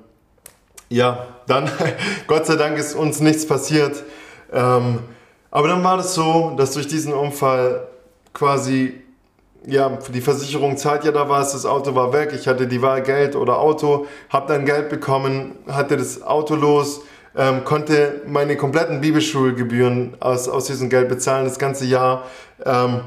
ja, 0.87 1.27
dann, 1.45 1.69
Gott 2.27 2.45
sei 2.45 2.55
Dank 2.55 2.77
ist 2.77 2.95
uns 2.95 3.19
nichts 3.19 3.45
passiert. 3.45 4.01
Ähm, 4.53 4.99
aber 5.51 5.67
dann 5.67 5.83
war 5.83 5.97
das 5.97 6.13
so, 6.13 6.53
dass 6.55 6.71
durch 6.71 6.87
diesen 6.87 7.11
Unfall 7.11 7.85
quasi, 8.33 9.01
ja, 9.65 9.97
die 10.13 10.21
Versicherung 10.21 10.77
zahlt 10.77 11.03
ja 11.03 11.11
da 11.11 11.29
was, 11.29 11.53
das 11.53 11.65
Auto 11.65 11.95
war 11.95 12.13
weg, 12.13 12.31
ich 12.33 12.47
hatte 12.47 12.67
die 12.67 12.81
Wahl 12.81 13.01
Geld 13.03 13.35
oder 13.35 13.59
Auto, 13.59 14.07
habe 14.29 14.53
dann 14.53 14.65
Geld 14.65 14.89
bekommen, 14.89 15.55
hatte 15.67 15.97
das 15.97 16.21
Auto 16.23 16.55
los, 16.55 17.01
ähm, 17.35 17.63
konnte 17.65 18.21
meine 18.27 18.55
kompletten 18.57 19.01
Bibelschulgebühren 19.01 20.17
aus, 20.19 20.47
aus 20.47 20.65
diesem 20.65 20.89
Geld 20.89 21.09
bezahlen, 21.09 21.45
das 21.45 21.59
ganze 21.59 21.85
Jahr. 21.85 22.23
Ähm, 22.65 23.01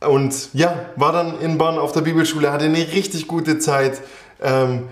und 0.00 0.52
ja, 0.52 0.74
war 0.96 1.12
dann 1.12 1.40
in 1.40 1.58
Bonn 1.58 1.78
auf 1.78 1.92
der 1.92 2.02
Bibelschule, 2.02 2.52
hatte 2.52 2.66
eine 2.66 2.78
richtig 2.78 3.26
gute 3.26 3.58
Zeit. 3.58 4.00
Ähm, 4.42 4.84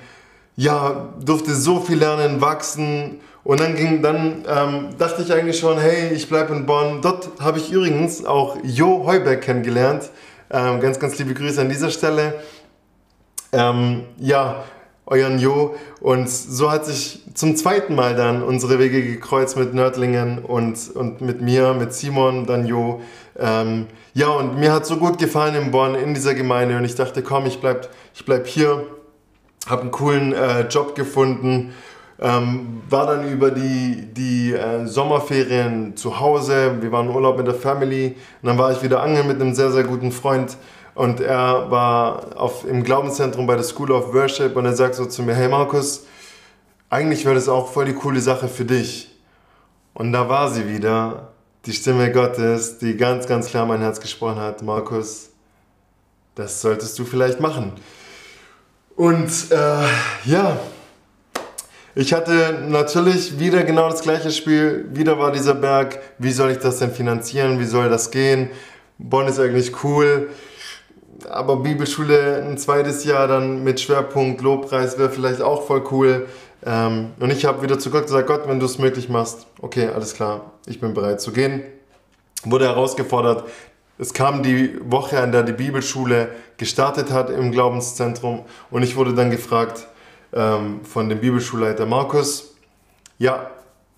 ja, 0.57 1.13
durfte 1.25 1.55
so 1.55 1.81
viel 1.81 1.99
lernen, 1.99 2.41
wachsen 2.41 3.21
und 3.45 3.61
dann 3.61 3.77
ging, 3.77 4.03
dann 4.03 4.45
ähm, 4.49 4.89
dachte 4.99 5.23
ich 5.23 5.33
eigentlich 5.33 5.59
schon, 5.59 5.79
hey, 5.79 6.15
ich 6.15 6.29
bleibe 6.29 6.55
in 6.55 6.65
Bonn. 6.65 7.03
Dort 7.03 7.29
habe 7.41 7.59
ich 7.59 7.71
übrigens 7.71 8.25
auch 8.25 8.57
Jo 8.63 9.05
Heuberg 9.05 9.43
kennengelernt. 9.43 10.11
Ähm, 10.57 10.79
ganz, 10.79 11.01
ganz 11.01 11.19
liebe 11.19 11.35
Grüße 11.35 11.61
an 11.61 11.69
dieser 11.69 11.91
Stelle. 11.91 12.35
Ähm, 13.51 14.05
ja, 14.19 14.63
euren 15.05 15.41
Jo. 15.41 15.75
Und 16.01 16.31
so 16.31 16.71
hat 16.71 16.87
sich 16.87 17.23
zum 17.35 17.57
zweiten 17.57 17.97
Mal 17.97 18.15
dann 18.15 18.41
unsere 18.41 18.79
Wege 18.79 19.03
gekreuzt 19.03 19.57
mit 19.57 19.75
Nördlingen 19.75 20.39
und, 20.39 20.93
und 20.95 21.21
mit 21.21 21.41
mir, 21.41 21.75
mit 21.75 21.93
Simon, 21.93 22.47
dann 22.47 22.69
Jo. 22.69 23.01
Ähm, 23.37 23.89
ja, 24.13 24.29
und 24.29 24.57
mir 24.61 24.73
hat 24.73 24.87
so 24.87 24.97
gut 24.97 25.19
gefallen 25.19 25.57
in 25.57 25.73
Bonn, 25.73 25.97
in 25.97 26.15
dieser 26.15 26.35
Gemeinde. 26.35 26.77
Und 26.77 26.85
ich 26.85 26.95
dachte, 26.95 27.23
komm, 27.23 27.47
ich 27.47 27.61
bleib, 27.61 27.89
ich 28.15 28.25
bleib 28.25 28.47
hier, 28.47 28.87
habe 29.67 29.83
einen 29.83 29.91
coolen 29.91 30.35
äh, 30.35 30.69
Job 30.69 30.95
gefunden 30.95 31.75
ähm, 32.21 32.83
war 32.89 33.07
dann 33.07 33.31
über 33.31 33.51
die, 33.51 34.09
die 34.13 34.53
äh, 34.53 34.87
Sommerferien 34.87 35.97
zu 35.97 36.21
Hause. 36.21 36.77
Wir 36.81 36.93
waren 36.93 37.09
Urlaub 37.09 37.37
mit 37.37 37.47
der 37.47 37.55
Family. 37.55 38.17
Und 38.43 38.49
dann 38.49 38.59
war 38.59 38.73
ich 38.73 38.83
wieder 38.83 39.03
angeln 39.03 39.27
mit 39.27 39.41
einem 39.41 39.55
sehr, 39.55 39.73
sehr 39.73 39.85
guten 39.85 40.13
Freund. 40.13 40.57
Und 40.95 41.21
er 41.21 41.71
war 41.71 42.37
auf, 42.37 42.65
im 42.65 42.85
Glaubenszentrum 42.85 43.47
bei 43.47 43.57
der 43.57 43.65
School 43.65 43.91
of 43.91 44.15
Worship 44.15 44.55
und 44.55 44.65
er 44.65 44.77
sagt 44.77 44.95
so 44.95 45.07
zu 45.07 45.25
mir, 45.25 45.35
hey 45.35 45.49
Markus, 45.49 46.07
eigentlich 46.89 47.25
wäre 47.25 47.35
das 47.35 47.49
auch 47.49 47.73
voll 47.73 47.87
die 47.87 47.95
coole 47.95 48.21
Sache 48.21 48.47
für 48.47 48.65
dich. 48.65 49.11
Und 49.93 50.13
da 50.13 50.29
war 50.29 50.51
sie 50.51 50.69
wieder, 50.69 51.33
die 51.67 51.73
Stimme 51.73 52.13
Gottes, 52.13 52.79
die 52.79 52.97
ganz, 52.97 53.27
ganz 53.27 53.49
klar 53.49 53.67
mein 53.67 53.81
Herz 53.81 53.99
gesprochen 54.01 54.39
hat, 54.39 54.63
Markus, 54.63 55.31
das 56.37 56.61
solltest 56.61 56.97
du 56.99 57.05
vielleicht 57.05 57.41
machen. 57.41 57.73
Und 58.97 59.31
äh, 59.51 59.87
ja, 60.25 60.57
ich 61.97 62.13
hatte 62.13 62.65
natürlich 62.69 63.39
wieder 63.39 63.63
genau 63.63 63.89
das 63.89 64.03
gleiche 64.03 64.31
Spiel. 64.33 64.87
Wieder 64.93 65.19
war 65.19 65.31
dieser 65.31 65.55
Berg. 65.55 66.01
Wie 66.19 66.33
soll 66.33 66.51
ich 66.51 66.59
das 66.59 66.81
denn 66.81 66.91
finanzieren? 66.91 67.61
Wie 67.61 67.65
soll 67.65 67.89
das 67.89 68.11
gehen? 68.11 68.51
Bonn 68.99 69.29
ist 69.29 69.39
eigentlich 69.39 69.85
cool. 69.85 70.29
Aber 71.31 71.57
Bibelschule 71.57 72.43
ein 72.43 72.59
zweites 72.59 73.05
Jahr 73.05 73.29
dann 73.29 73.63
mit 73.63 73.81
Schwerpunkt 73.81 74.43
Lobpreis 74.43 74.99
wäre 74.99 75.11
vielleicht 75.11 75.41
auch 75.41 75.67
voll 75.67 75.85
cool. 75.93 76.27
Ähm, 76.67 77.13
und 77.21 77.31
ich 77.31 77.45
habe 77.45 77.63
wieder 77.63 77.79
zu 77.79 77.91
Gott 77.91 78.07
gesagt, 78.07 78.27
Gott, 78.27 78.49
wenn 78.49 78.59
du 78.59 78.67
es 78.67 78.79
möglich 78.79 79.09
machst, 79.09 79.47
okay, 79.61 79.89
alles 79.95 80.15
klar, 80.15 80.53
ich 80.67 80.81
bin 80.81 80.95
bereit 80.95 81.21
zu 81.21 81.31
gehen. 81.31 81.63
Wurde 82.45 82.67
herausgefordert. 82.67 83.45
Es 83.99 84.13
kam 84.13 84.43
die 84.43 84.79
Woche, 84.83 85.21
an 85.21 85.31
der 85.31 85.45
die 85.45 85.53
Bibelschule 85.53 86.31
gestartet 86.57 87.13
hat 87.13 87.31
im 87.31 87.53
Glaubenszentrum 87.53 88.45
und 88.71 88.83
ich 88.83 88.97
wurde 88.97 89.15
dann 89.15 89.31
gefragt, 89.31 89.87
ähm, 90.35 90.81
von 90.85 91.09
dem 91.09 91.21
Bibelschulleiter 91.21 91.87
Markus. 91.87 92.55
Ja, 93.19 93.51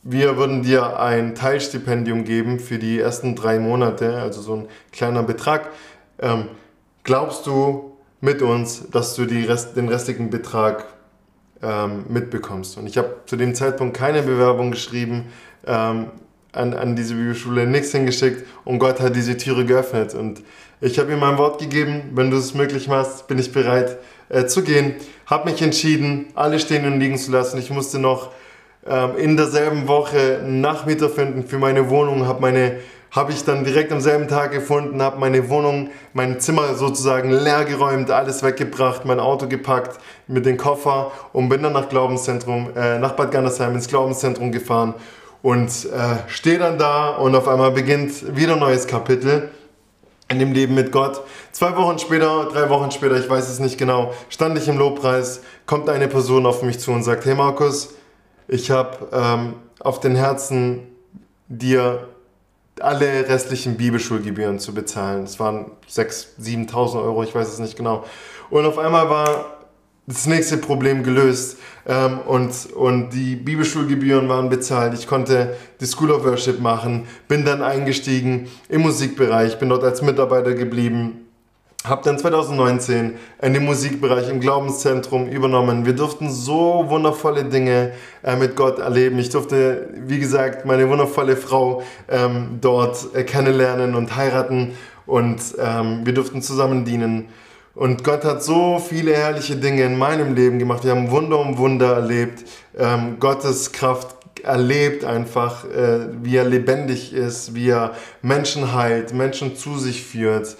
wir 0.03 0.37
würden 0.37 0.63
dir 0.63 1.01
ein 1.01 1.35
Teilstipendium 1.35 2.25
geben 2.25 2.61
für 2.61 2.79
die 2.79 3.01
ersten 3.01 3.35
drei 3.35 3.59
Monate, 3.59 4.19
also 4.19 4.41
so 4.41 4.55
ein 4.55 4.69
kleiner 4.93 5.23
Betrag. 5.23 5.71
Ähm, 6.21 6.45
glaubst 7.03 7.47
du 7.47 7.97
mit 8.21 8.41
uns, 8.41 8.89
dass 8.91 9.15
du 9.17 9.23
Rest, 9.23 9.77
den 9.77 9.89
restlichen 9.89 10.31
Betrag 10.31 10.85
ähm, 11.63 12.05
mitbekommst? 12.09 12.79
Und 12.79 12.87
ich 12.87 12.99
habe 12.99 13.17
zu 13.27 13.37
dem 13.37 13.55
Zeitpunkt 13.55 13.97
keine 13.97 14.23
Bewerbung 14.23 14.71
geschrieben 14.71 15.25
ähm, 15.67 16.11
an, 16.53 16.75
an 16.75 16.95
diese 16.95 17.15
Bibelschule, 17.15 17.67
nichts 17.67 17.93
hingeschickt 17.93 18.47
und 18.65 18.79
Gott 18.79 19.01
hat 19.01 19.17
diese 19.17 19.37
Türe 19.37 19.65
geöffnet. 19.65 20.15
Und 20.15 20.43
ich 20.81 20.99
habe 20.99 21.13
ihm 21.13 21.19
mein 21.19 21.37
Wort 21.39 21.61
gegeben, 21.61 22.13
wenn 22.15 22.31
du 22.31 22.37
es 22.37 22.55
möglich 22.55 22.87
machst, 22.87 23.27
bin 23.27 23.39
ich 23.39 23.53
bereit 23.53 23.99
äh, 24.29 24.47
zu 24.47 24.63
gehen. 24.63 24.95
Habe 25.27 25.51
mich 25.51 25.61
entschieden, 25.63 26.27
alle 26.35 26.59
stehen 26.59 26.87
und 26.87 27.01
liegen 27.01 27.19
zu 27.19 27.33
lassen. 27.33 27.59
Ich 27.59 27.71
musste 27.71 27.99
noch 27.99 28.31
ähm, 28.87 29.17
in 29.17 29.37
derselben 29.37 29.89
Woche 29.89 30.41
einen 30.43 30.61
Nachmieter 30.61 31.09
finden 31.09 31.45
für 31.47 31.59
meine 31.59 31.91
Wohnung, 31.91 32.27
habe 32.27 32.41
meine 32.41 32.79
habe 33.17 33.33
ich 33.33 33.45
dann 33.45 33.65
direkt 33.65 33.93
am 33.93 34.01
selben 34.01 34.29
Tag 34.29 34.53
gefunden, 34.53 35.01
habe 35.01 35.19
meine 35.19 35.49
Wohnung, 35.49 35.89
mein 36.13 36.39
Zimmer 36.39 36.75
sozusagen 36.75 37.31
leer 37.31 37.65
geräumt, 37.65 38.11
alles 38.11 38.43
weggebracht, 38.43 39.07
mein 39.07 39.21
Auto 39.21 39.49
gepackt 39.49 39.99
mit 40.27 40.45
dem 40.45 40.59
Koffer 40.59 41.13
und 41.33 41.49
bin 41.49 41.63
dann 41.63 41.73
nach 41.73 41.89
Glaubenszentrum, 41.89 42.77
äh, 42.77 42.99
nach 42.99 43.13
Bad 43.13 43.31
Gandersheim 43.31 43.75
ins 43.75 43.89
Glaubenszentrum 43.89 44.53
gefahren 44.53 44.93
und 45.41 45.71
äh, 45.71 46.29
stehe 46.29 46.59
dann 46.59 46.79
da 46.79 47.11
und 47.11 47.35
auf 47.35 47.49
einmal 47.49 47.71
beginnt 47.71 48.37
wieder 48.37 48.53
ein 48.53 48.59
neues 48.59 48.87
Kapitel 48.87 49.49
in 50.29 50.39
dem 50.39 50.53
Leben 50.53 50.75
mit 50.75 50.93
Gott. 50.93 51.23
Zwei 51.53 51.77
Wochen 51.77 51.99
später, 51.99 52.49
drei 52.53 52.69
Wochen 52.69 52.91
später, 52.91 53.17
ich 53.19 53.29
weiß 53.29 53.49
es 53.49 53.59
nicht 53.61 53.79
genau, 53.79 54.13
stand 54.29 54.59
ich 54.59 54.69
im 54.69 54.79
Lobpreis, 54.79 55.43
kommt 55.67 55.89
eine 55.89 56.09
Person 56.09 56.47
auf 56.47 56.63
mich 56.63 56.81
zu 56.81 56.91
und 56.93 57.03
sagt, 57.03 57.25
hey 57.25 57.35
Markus, 57.35 57.95
ich 58.49 58.71
habe 58.71 59.09
ähm, 59.13 59.55
auf 59.81 60.01
den 60.01 60.17
Herzen, 60.17 60.83
dir 61.49 62.09
alle 62.81 63.29
restlichen 63.29 63.77
Bibelschulgebühren 63.77 64.59
zu 64.59 64.75
bezahlen. 64.75 65.25
Es 65.25 65.39
waren 65.41 65.71
6.000, 65.89 66.69
7.000 66.71 67.03
Euro, 67.03 67.23
ich 67.23 67.35
weiß 67.35 67.49
es 67.49 67.59
nicht 67.59 67.77
genau. 67.77 68.05
Und 68.51 68.67
auf 68.67 68.79
einmal 68.79 69.09
war 69.09 69.56
das 70.07 70.27
nächste 70.27 70.57
Problem 70.57 71.03
gelöst 71.03 71.59
ähm, 71.87 72.21
und, 72.21 72.73
und 72.75 73.11
die 73.11 73.35
Bibelschulgebühren 73.37 74.29
waren 74.29 74.49
bezahlt. 74.49 74.95
Ich 74.95 75.07
konnte 75.07 75.57
die 75.81 75.87
School 75.87 76.13
of 76.13 76.25
Worship 76.25 76.61
machen, 76.61 77.07
bin 77.27 77.45
dann 77.45 77.63
eingestiegen 77.63 78.49
im 78.69 78.83
Musikbereich, 78.83 79.59
bin 79.59 79.69
dort 79.69 79.83
als 79.83 80.03
Mitarbeiter 80.03 80.55
geblieben, 80.55 81.27
habe 81.85 82.03
dann 82.05 82.19
2019 82.19 83.17
in 83.43 83.55
den 83.55 83.65
Musikbereich 83.65 84.29
im 84.29 84.41
Glaubenszentrum 84.41 85.29
übernommen. 85.29 85.87
Wir 85.87 85.93
durften 85.95 86.31
so 86.31 86.85
wundervolle 86.89 87.45
Dinge 87.45 87.93
äh, 88.23 88.37
mit 88.37 88.55
Gott 88.55 88.79
erleben. 88.79 89.19
Ich 89.19 89.31
durfte, 89.31 89.89
wie 90.07 90.19
gesagt, 90.21 90.67
meine 90.67 90.89
wundervolle 90.89 91.37
Frau 91.37 91.83
ähm, 92.09 92.59
dort 92.61 93.15
äh, 93.15 93.25
kennenlernen 93.25 93.97
und 93.97 94.15
heiraten 94.15 94.75
und 95.05 95.41
ähm, 95.59 96.01
wir 96.05 96.15
durften 96.15 96.43
zusammen 96.43 96.85
dienen. 96.85 97.29
Und 97.77 98.05
Gott 98.05 98.25
hat 98.25 98.43
so 98.43 98.79
viele 98.79 99.15
herrliche 99.15 99.55
Dinge 99.55 99.85
in 99.85 99.99
meinem 99.99 100.35
Leben 100.35 100.59
gemacht. 100.59 100.83
Wir 100.83 100.93
haben 100.93 101.11
Wunder 101.11 101.39
um 101.39 101.59
Wunder 101.59 101.93
erlebt. 101.93 102.43
Ähm, 102.75 103.19
Gottes 103.21 103.71
Kraft 103.71 104.17
erlebt 104.43 105.05
einfach, 105.05 105.67
äh, 105.67 106.09
wie 106.23 106.37
er 106.37 106.47
lebendig 106.47 107.13
ist, 107.13 107.55
wie 107.55 107.69
er 107.69 107.93
Menschen 108.23 108.73
heilt, 108.73 109.13
Menschen 109.13 109.57
zu 109.57 109.77
sich 109.77 110.03
führt. 110.03 110.57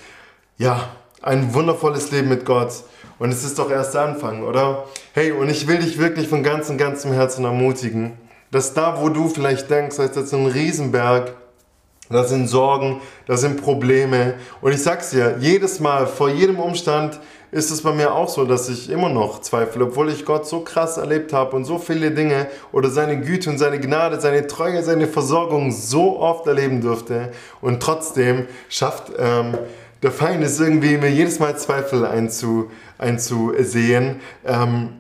Ja, 0.59 0.91
ein 1.23 1.55
wundervolles 1.55 2.11
Leben 2.11 2.29
mit 2.29 2.45
Gott. 2.45 2.83
Und 3.19 3.31
es 3.31 3.45
ist 3.45 3.59
doch 3.59 3.71
erst 3.71 3.95
der 3.95 4.03
Anfang, 4.03 4.43
oder? 4.43 4.85
Hey, 5.15 5.33
und 5.33 5.49
ich 5.49 5.67
will 5.67 5.79
dich 5.79 5.97
wirklich 5.97 6.29
von 6.29 6.43
ganzem, 6.43 6.77
ganzem 6.77 7.13
Herzen 7.13 7.47
ermutigen, 7.47 8.13
dass 8.51 8.75
da, 8.75 9.01
wo 9.01 9.09
du 9.09 9.29
vielleicht 9.29 9.71
denkst, 9.71 9.97
das 9.97 10.15
ist 10.19 10.35
ein 10.35 10.49
Riesenberg, 10.49 11.33
das 12.09 12.29
sind 12.29 12.49
Sorgen, 12.49 13.01
das 13.27 13.41
sind 13.41 13.63
Probleme. 13.63 14.35
Und 14.61 14.73
ich 14.73 14.83
sag's 14.83 15.11
dir, 15.11 15.37
jedes 15.41 15.81
Mal, 15.81 16.07
vor 16.07 16.29
jedem 16.29 16.59
Umstand 16.59 17.21
ist 17.51 17.71
es 17.71 17.83
bei 17.83 17.93
mir 17.93 18.13
auch 18.13 18.29
so, 18.29 18.45
dass 18.45 18.69
ich 18.69 18.91
immer 18.91 19.09
noch 19.09 19.41
zweifle, 19.41 19.85
obwohl 19.85 20.11
ich 20.11 20.25
Gott 20.25 20.47
so 20.47 20.61
krass 20.61 20.99
erlebt 20.99 21.33
habe 21.33 21.57
und 21.57 21.65
so 21.65 21.79
viele 21.79 22.11
Dinge 22.11 22.49
oder 22.73 22.91
seine 22.91 23.21
Güte 23.21 23.51
und 23.51 23.59
seine 23.59 23.81
Gnade, 23.81 24.21
seine 24.21 24.47
Treue, 24.47 24.83
seine 24.83 25.07
Versorgung 25.07 25.73
so 25.73 26.19
oft 26.19 26.47
erleben 26.47 26.81
durfte. 26.81 27.33
Und 27.61 27.83
trotzdem 27.83 28.47
schafft 28.69 29.13
ähm, 29.19 29.57
der 30.03 30.11
Feind 30.11 30.45
es 30.45 30.61
irgendwie, 30.61 30.99
mir 30.99 31.11
jedes 31.11 31.39
Mal 31.39 31.57
Zweifel 31.57 32.05
einzu, 32.05 32.71
einzusehen. 32.99 34.21
Ähm, 34.45 34.91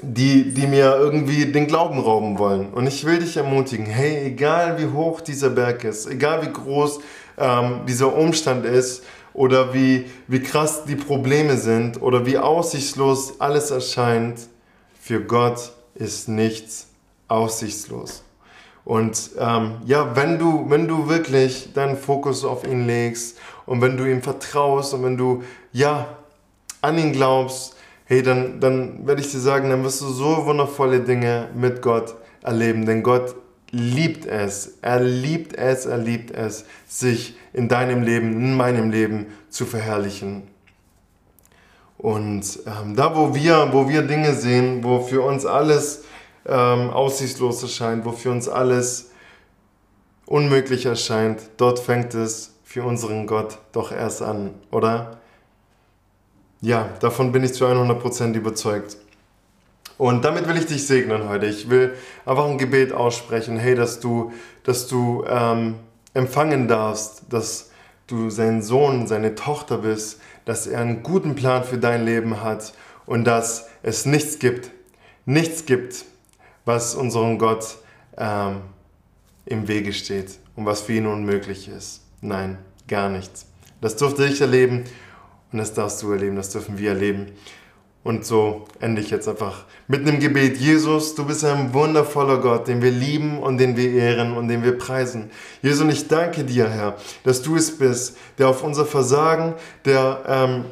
die, 0.00 0.52
die 0.52 0.66
mir 0.66 0.96
irgendwie 0.96 1.46
den 1.46 1.66
Glauben 1.66 2.00
rauben 2.00 2.38
wollen. 2.38 2.72
Und 2.72 2.86
ich 2.86 3.04
will 3.04 3.18
dich 3.18 3.36
ermutigen, 3.36 3.86
hey, 3.86 4.26
egal 4.26 4.78
wie 4.78 4.92
hoch 4.92 5.20
dieser 5.20 5.50
Berg 5.50 5.84
ist, 5.84 6.06
egal 6.06 6.42
wie 6.42 6.52
groß 6.52 7.00
ähm, 7.38 7.80
dieser 7.86 8.14
Umstand 8.16 8.64
ist 8.64 9.04
oder 9.32 9.74
wie, 9.74 10.06
wie 10.26 10.40
krass 10.40 10.84
die 10.84 10.96
Probleme 10.96 11.56
sind 11.56 12.00
oder 12.02 12.26
wie 12.26 12.38
aussichtslos 12.38 13.40
alles 13.40 13.70
erscheint, 13.70 14.40
für 15.00 15.20
Gott 15.20 15.72
ist 15.94 16.28
nichts 16.28 16.88
aussichtslos. 17.28 18.22
Und 18.84 19.30
ähm, 19.38 19.76
ja, 19.84 20.16
wenn 20.16 20.38
du, 20.38 20.68
wenn 20.68 20.88
du 20.88 21.08
wirklich 21.08 21.72
deinen 21.72 21.96
Fokus 21.96 22.44
auf 22.44 22.66
ihn 22.66 22.86
legst 22.86 23.38
und 23.64 23.80
wenn 23.80 23.96
du 23.96 24.04
ihm 24.04 24.22
vertraust 24.22 24.94
und 24.94 25.04
wenn 25.04 25.16
du 25.16 25.42
ja 25.72 26.08
an 26.80 26.98
ihn 26.98 27.12
glaubst, 27.12 27.76
hey, 28.12 28.22
dann, 28.22 28.60
dann 28.60 29.06
werde 29.06 29.22
ich 29.22 29.30
dir 29.30 29.38
sagen, 29.38 29.70
dann 29.70 29.82
wirst 29.84 30.02
du 30.02 30.08
so 30.08 30.44
wundervolle 30.44 31.00
Dinge 31.00 31.48
mit 31.54 31.80
Gott 31.80 32.14
erleben, 32.42 32.84
denn 32.84 33.02
Gott 33.02 33.34
liebt 33.70 34.26
es, 34.26 34.78
er 34.82 35.00
liebt 35.00 35.54
es, 35.54 35.86
er 35.86 35.96
liebt 35.96 36.30
es, 36.30 36.66
sich 36.86 37.36
in 37.54 37.68
deinem 37.68 38.02
Leben, 38.02 38.32
in 38.32 38.54
meinem 38.54 38.90
Leben 38.90 39.28
zu 39.48 39.64
verherrlichen. 39.64 40.42
Und 41.96 42.58
ähm, 42.66 42.96
da, 42.96 43.16
wo 43.16 43.34
wir, 43.34 43.70
wo 43.72 43.88
wir 43.88 44.02
Dinge 44.02 44.34
sehen, 44.34 44.84
wo 44.84 45.00
für 45.00 45.22
uns 45.22 45.46
alles 45.46 46.04
ähm, 46.44 46.90
aussichtslos 46.90 47.62
erscheint, 47.62 48.04
wo 48.04 48.12
für 48.12 48.30
uns 48.30 48.46
alles 48.46 49.12
unmöglich 50.26 50.84
erscheint, 50.84 51.40
dort 51.56 51.78
fängt 51.78 52.12
es 52.12 52.56
für 52.62 52.82
unseren 52.82 53.26
Gott 53.26 53.56
doch 53.72 53.90
erst 53.90 54.20
an, 54.20 54.50
oder? 54.70 55.21
Ja, 56.62 56.88
davon 57.00 57.32
bin 57.32 57.42
ich 57.42 57.54
zu 57.54 57.66
100% 57.66 58.34
überzeugt. 58.34 58.96
Und 59.98 60.24
damit 60.24 60.46
will 60.46 60.56
ich 60.56 60.66
dich 60.66 60.86
segnen 60.86 61.28
heute. 61.28 61.46
Ich 61.46 61.68
will 61.68 61.94
einfach 62.24 62.46
ein 62.46 62.56
Gebet 62.56 62.92
aussprechen, 62.92 63.58
hey, 63.58 63.74
dass 63.74 63.98
du, 63.98 64.32
dass 64.62 64.86
du 64.86 65.24
ähm, 65.26 65.74
empfangen 66.14 66.68
darfst, 66.68 67.24
dass 67.30 67.70
du 68.06 68.30
sein 68.30 68.62
Sohn, 68.62 69.08
seine 69.08 69.34
Tochter 69.34 69.78
bist, 69.78 70.20
dass 70.44 70.68
er 70.68 70.80
einen 70.80 71.02
guten 71.02 71.34
Plan 71.34 71.64
für 71.64 71.78
dein 71.78 72.04
Leben 72.04 72.42
hat 72.42 72.74
und 73.06 73.24
dass 73.24 73.66
es 73.82 74.06
nichts 74.06 74.38
gibt, 74.38 74.70
nichts 75.26 75.66
gibt, 75.66 76.04
was 76.64 76.94
unserem 76.94 77.38
Gott 77.38 77.76
ähm, 78.16 78.60
im 79.46 79.66
Wege 79.66 79.92
steht 79.92 80.38
und 80.54 80.64
was 80.64 80.82
für 80.82 80.92
ihn 80.92 81.06
unmöglich 81.06 81.68
ist. 81.68 82.02
Nein, 82.20 82.56
gar 82.86 83.08
nichts. 83.08 83.46
Das 83.80 83.96
durfte 83.96 84.24
ich 84.26 84.40
erleben 84.40 84.84
und 85.52 85.58
das 85.58 85.74
darfst 85.74 86.02
du 86.02 86.12
erleben, 86.12 86.36
das 86.36 86.50
dürfen 86.50 86.78
wir 86.78 86.90
erleben. 86.90 87.26
Und 88.04 88.24
so 88.24 88.64
ende 88.80 89.00
ich 89.00 89.10
jetzt 89.10 89.28
einfach 89.28 89.64
mit 89.86 90.00
einem 90.00 90.18
Gebet. 90.18 90.56
Jesus, 90.56 91.14
du 91.14 91.24
bist 91.24 91.44
ein 91.44 91.72
wundervoller 91.72 92.38
Gott, 92.38 92.66
den 92.66 92.82
wir 92.82 92.90
lieben 92.90 93.38
und 93.38 93.58
den 93.58 93.76
wir 93.76 93.92
ehren 93.92 94.36
und 94.36 94.48
den 94.48 94.64
wir 94.64 94.76
preisen. 94.76 95.30
Jesus, 95.62 95.82
und 95.82 95.90
ich 95.90 96.08
danke 96.08 96.42
dir, 96.42 96.68
Herr, 96.68 96.96
dass 97.22 97.42
du 97.42 97.54
es 97.54 97.78
bist, 97.78 98.16
der 98.38 98.48
auf 98.48 98.64
unser 98.64 98.86
Versagen, 98.86 99.54
der 99.84 100.22
ähm, 100.26 100.64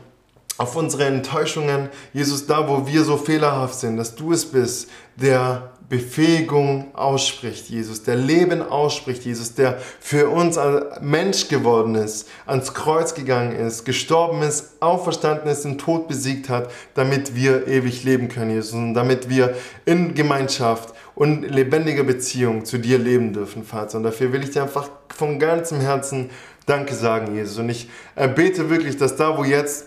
auf 0.58 0.74
unsere 0.74 1.04
Enttäuschungen, 1.04 1.88
Jesus, 2.12 2.46
da 2.46 2.68
wo 2.68 2.86
wir 2.86 3.04
so 3.04 3.16
fehlerhaft 3.16 3.78
sind, 3.78 3.96
dass 3.96 4.16
du 4.16 4.32
es 4.32 4.44
bist, 4.44 4.90
der 5.14 5.70
Befähigung 5.90 6.94
ausspricht, 6.94 7.68
Jesus, 7.68 8.04
der 8.04 8.14
Leben 8.14 8.62
ausspricht, 8.62 9.24
Jesus, 9.24 9.56
der 9.56 9.76
für 9.98 10.28
uns 10.28 10.56
Mensch 11.00 11.48
geworden 11.48 11.96
ist, 11.96 12.28
ans 12.46 12.72
Kreuz 12.74 13.12
gegangen 13.12 13.56
ist, 13.56 13.84
gestorben 13.84 14.42
ist, 14.42 14.80
auferstanden 14.80 15.50
ist, 15.50 15.64
den 15.64 15.78
Tod 15.78 16.06
besiegt 16.06 16.48
hat, 16.48 16.70
damit 16.94 17.34
wir 17.34 17.66
ewig 17.66 18.04
leben 18.04 18.28
können, 18.28 18.52
Jesus, 18.52 18.74
und 18.74 18.94
damit 18.94 19.28
wir 19.28 19.56
in 19.84 20.14
Gemeinschaft 20.14 20.94
und 21.16 21.42
lebendiger 21.42 22.04
Beziehung 22.04 22.64
zu 22.64 22.78
dir 22.78 22.96
leben 22.96 23.32
dürfen, 23.32 23.64
Vater. 23.64 23.98
Und 23.98 24.04
dafür 24.04 24.32
will 24.32 24.44
ich 24.44 24.52
dir 24.52 24.62
einfach 24.62 24.88
von 25.08 25.40
ganzem 25.40 25.80
Herzen 25.80 26.30
Danke 26.66 26.94
sagen, 26.94 27.34
Jesus. 27.34 27.58
Und 27.58 27.68
ich 27.68 27.90
bete 28.36 28.70
wirklich, 28.70 28.96
dass 28.96 29.16
da, 29.16 29.36
wo 29.36 29.42
jetzt 29.42 29.86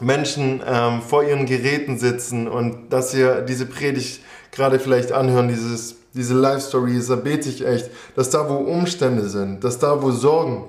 Menschen 0.00 0.62
ähm, 0.66 1.02
vor 1.02 1.22
ihren 1.22 1.44
Geräten 1.44 1.98
sitzen 1.98 2.48
und 2.48 2.90
dass 2.90 3.12
ihr 3.12 3.42
diese 3.42 3.66
Predigt 3.66 4.22
gerade 4.52 4.78
vielleicht 4.78 5.12
anhören, 5.12 5.48
dieses, 5.48 5.96
diese 6.14 6.34
Life-Story, 6.34 7.00
da 7.06 7.16
bete 7.16 7.48
ich 7.48 7.66
echt, 7.66 7.90
dass 8.16 8.30
da, 8.30 8.48
wo 8.48 8.56
Umstände 8.56 9.28
sind, 9.28 9.62
dass 9.62 9.78
da, 9.78 10.02
wo 10.02 10.10
Sorgen, 10.10 10.64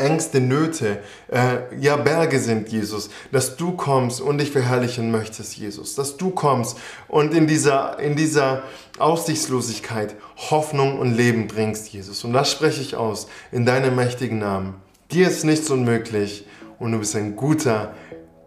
Ängste, 0.00 0.40
Nöte, 0.40 0.98
äh, 1.28 1.76
ja 1.78 1.96
Berge 1.96 2.38
sind, 2.38 2.68
Jesus, 2.70 3.10
dass 3.32 3.56
du 3.56 3.72
kommst 3.72 4.20
und 4.20 4.38
dich 4.38 4.50
verherrlichen 4.50 5.10
möchtest, 5.10 5.56
Jesus, 5.56 5.94
dass 5.94 6.16
du 6.16 6.30
kommst 6.30 6.78
und 7.08 7.34
in 7.34 7.46
dieser, 7.46 7.98
in 7.98 8.16
dieser 8.16 8.62
Aussichtslosigkeit 8.98 10.14
Hoffnung 10.50 10.98
und 10.98 11.14
Leben 11.14 11.46
bringst, 11.46 11.88
Jesus. 11.92 12.24
Und 12.24 12.32
das 12.32 12.50
spreche 12.50 12.80
ich 12.80 12.96
aus 12.96 13.28
in 13.52 13.66
deinem 13.66 13.94
mächtigen 13.94 14.38
Namen. 14.38 14.74
Dir 15.10 15.28
ist 15.28 15.44
nichts 15.44 15.70
unmöglich 15.70 16.46
und 16.78 16.92
du 16.92 16.98
bist 16.98 17.16
ein 17.16 17.36
guter, 17.36 17.94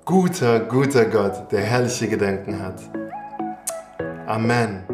guter, 0.05 0.59
guter 0.59 1.05
Gott, 1.05 1.51
der 1.51 1.61
herrliche 1.61 2.07
Gedanken 2.07 2.61
hat. 2.61 3.02
Amen. 4.27 4.92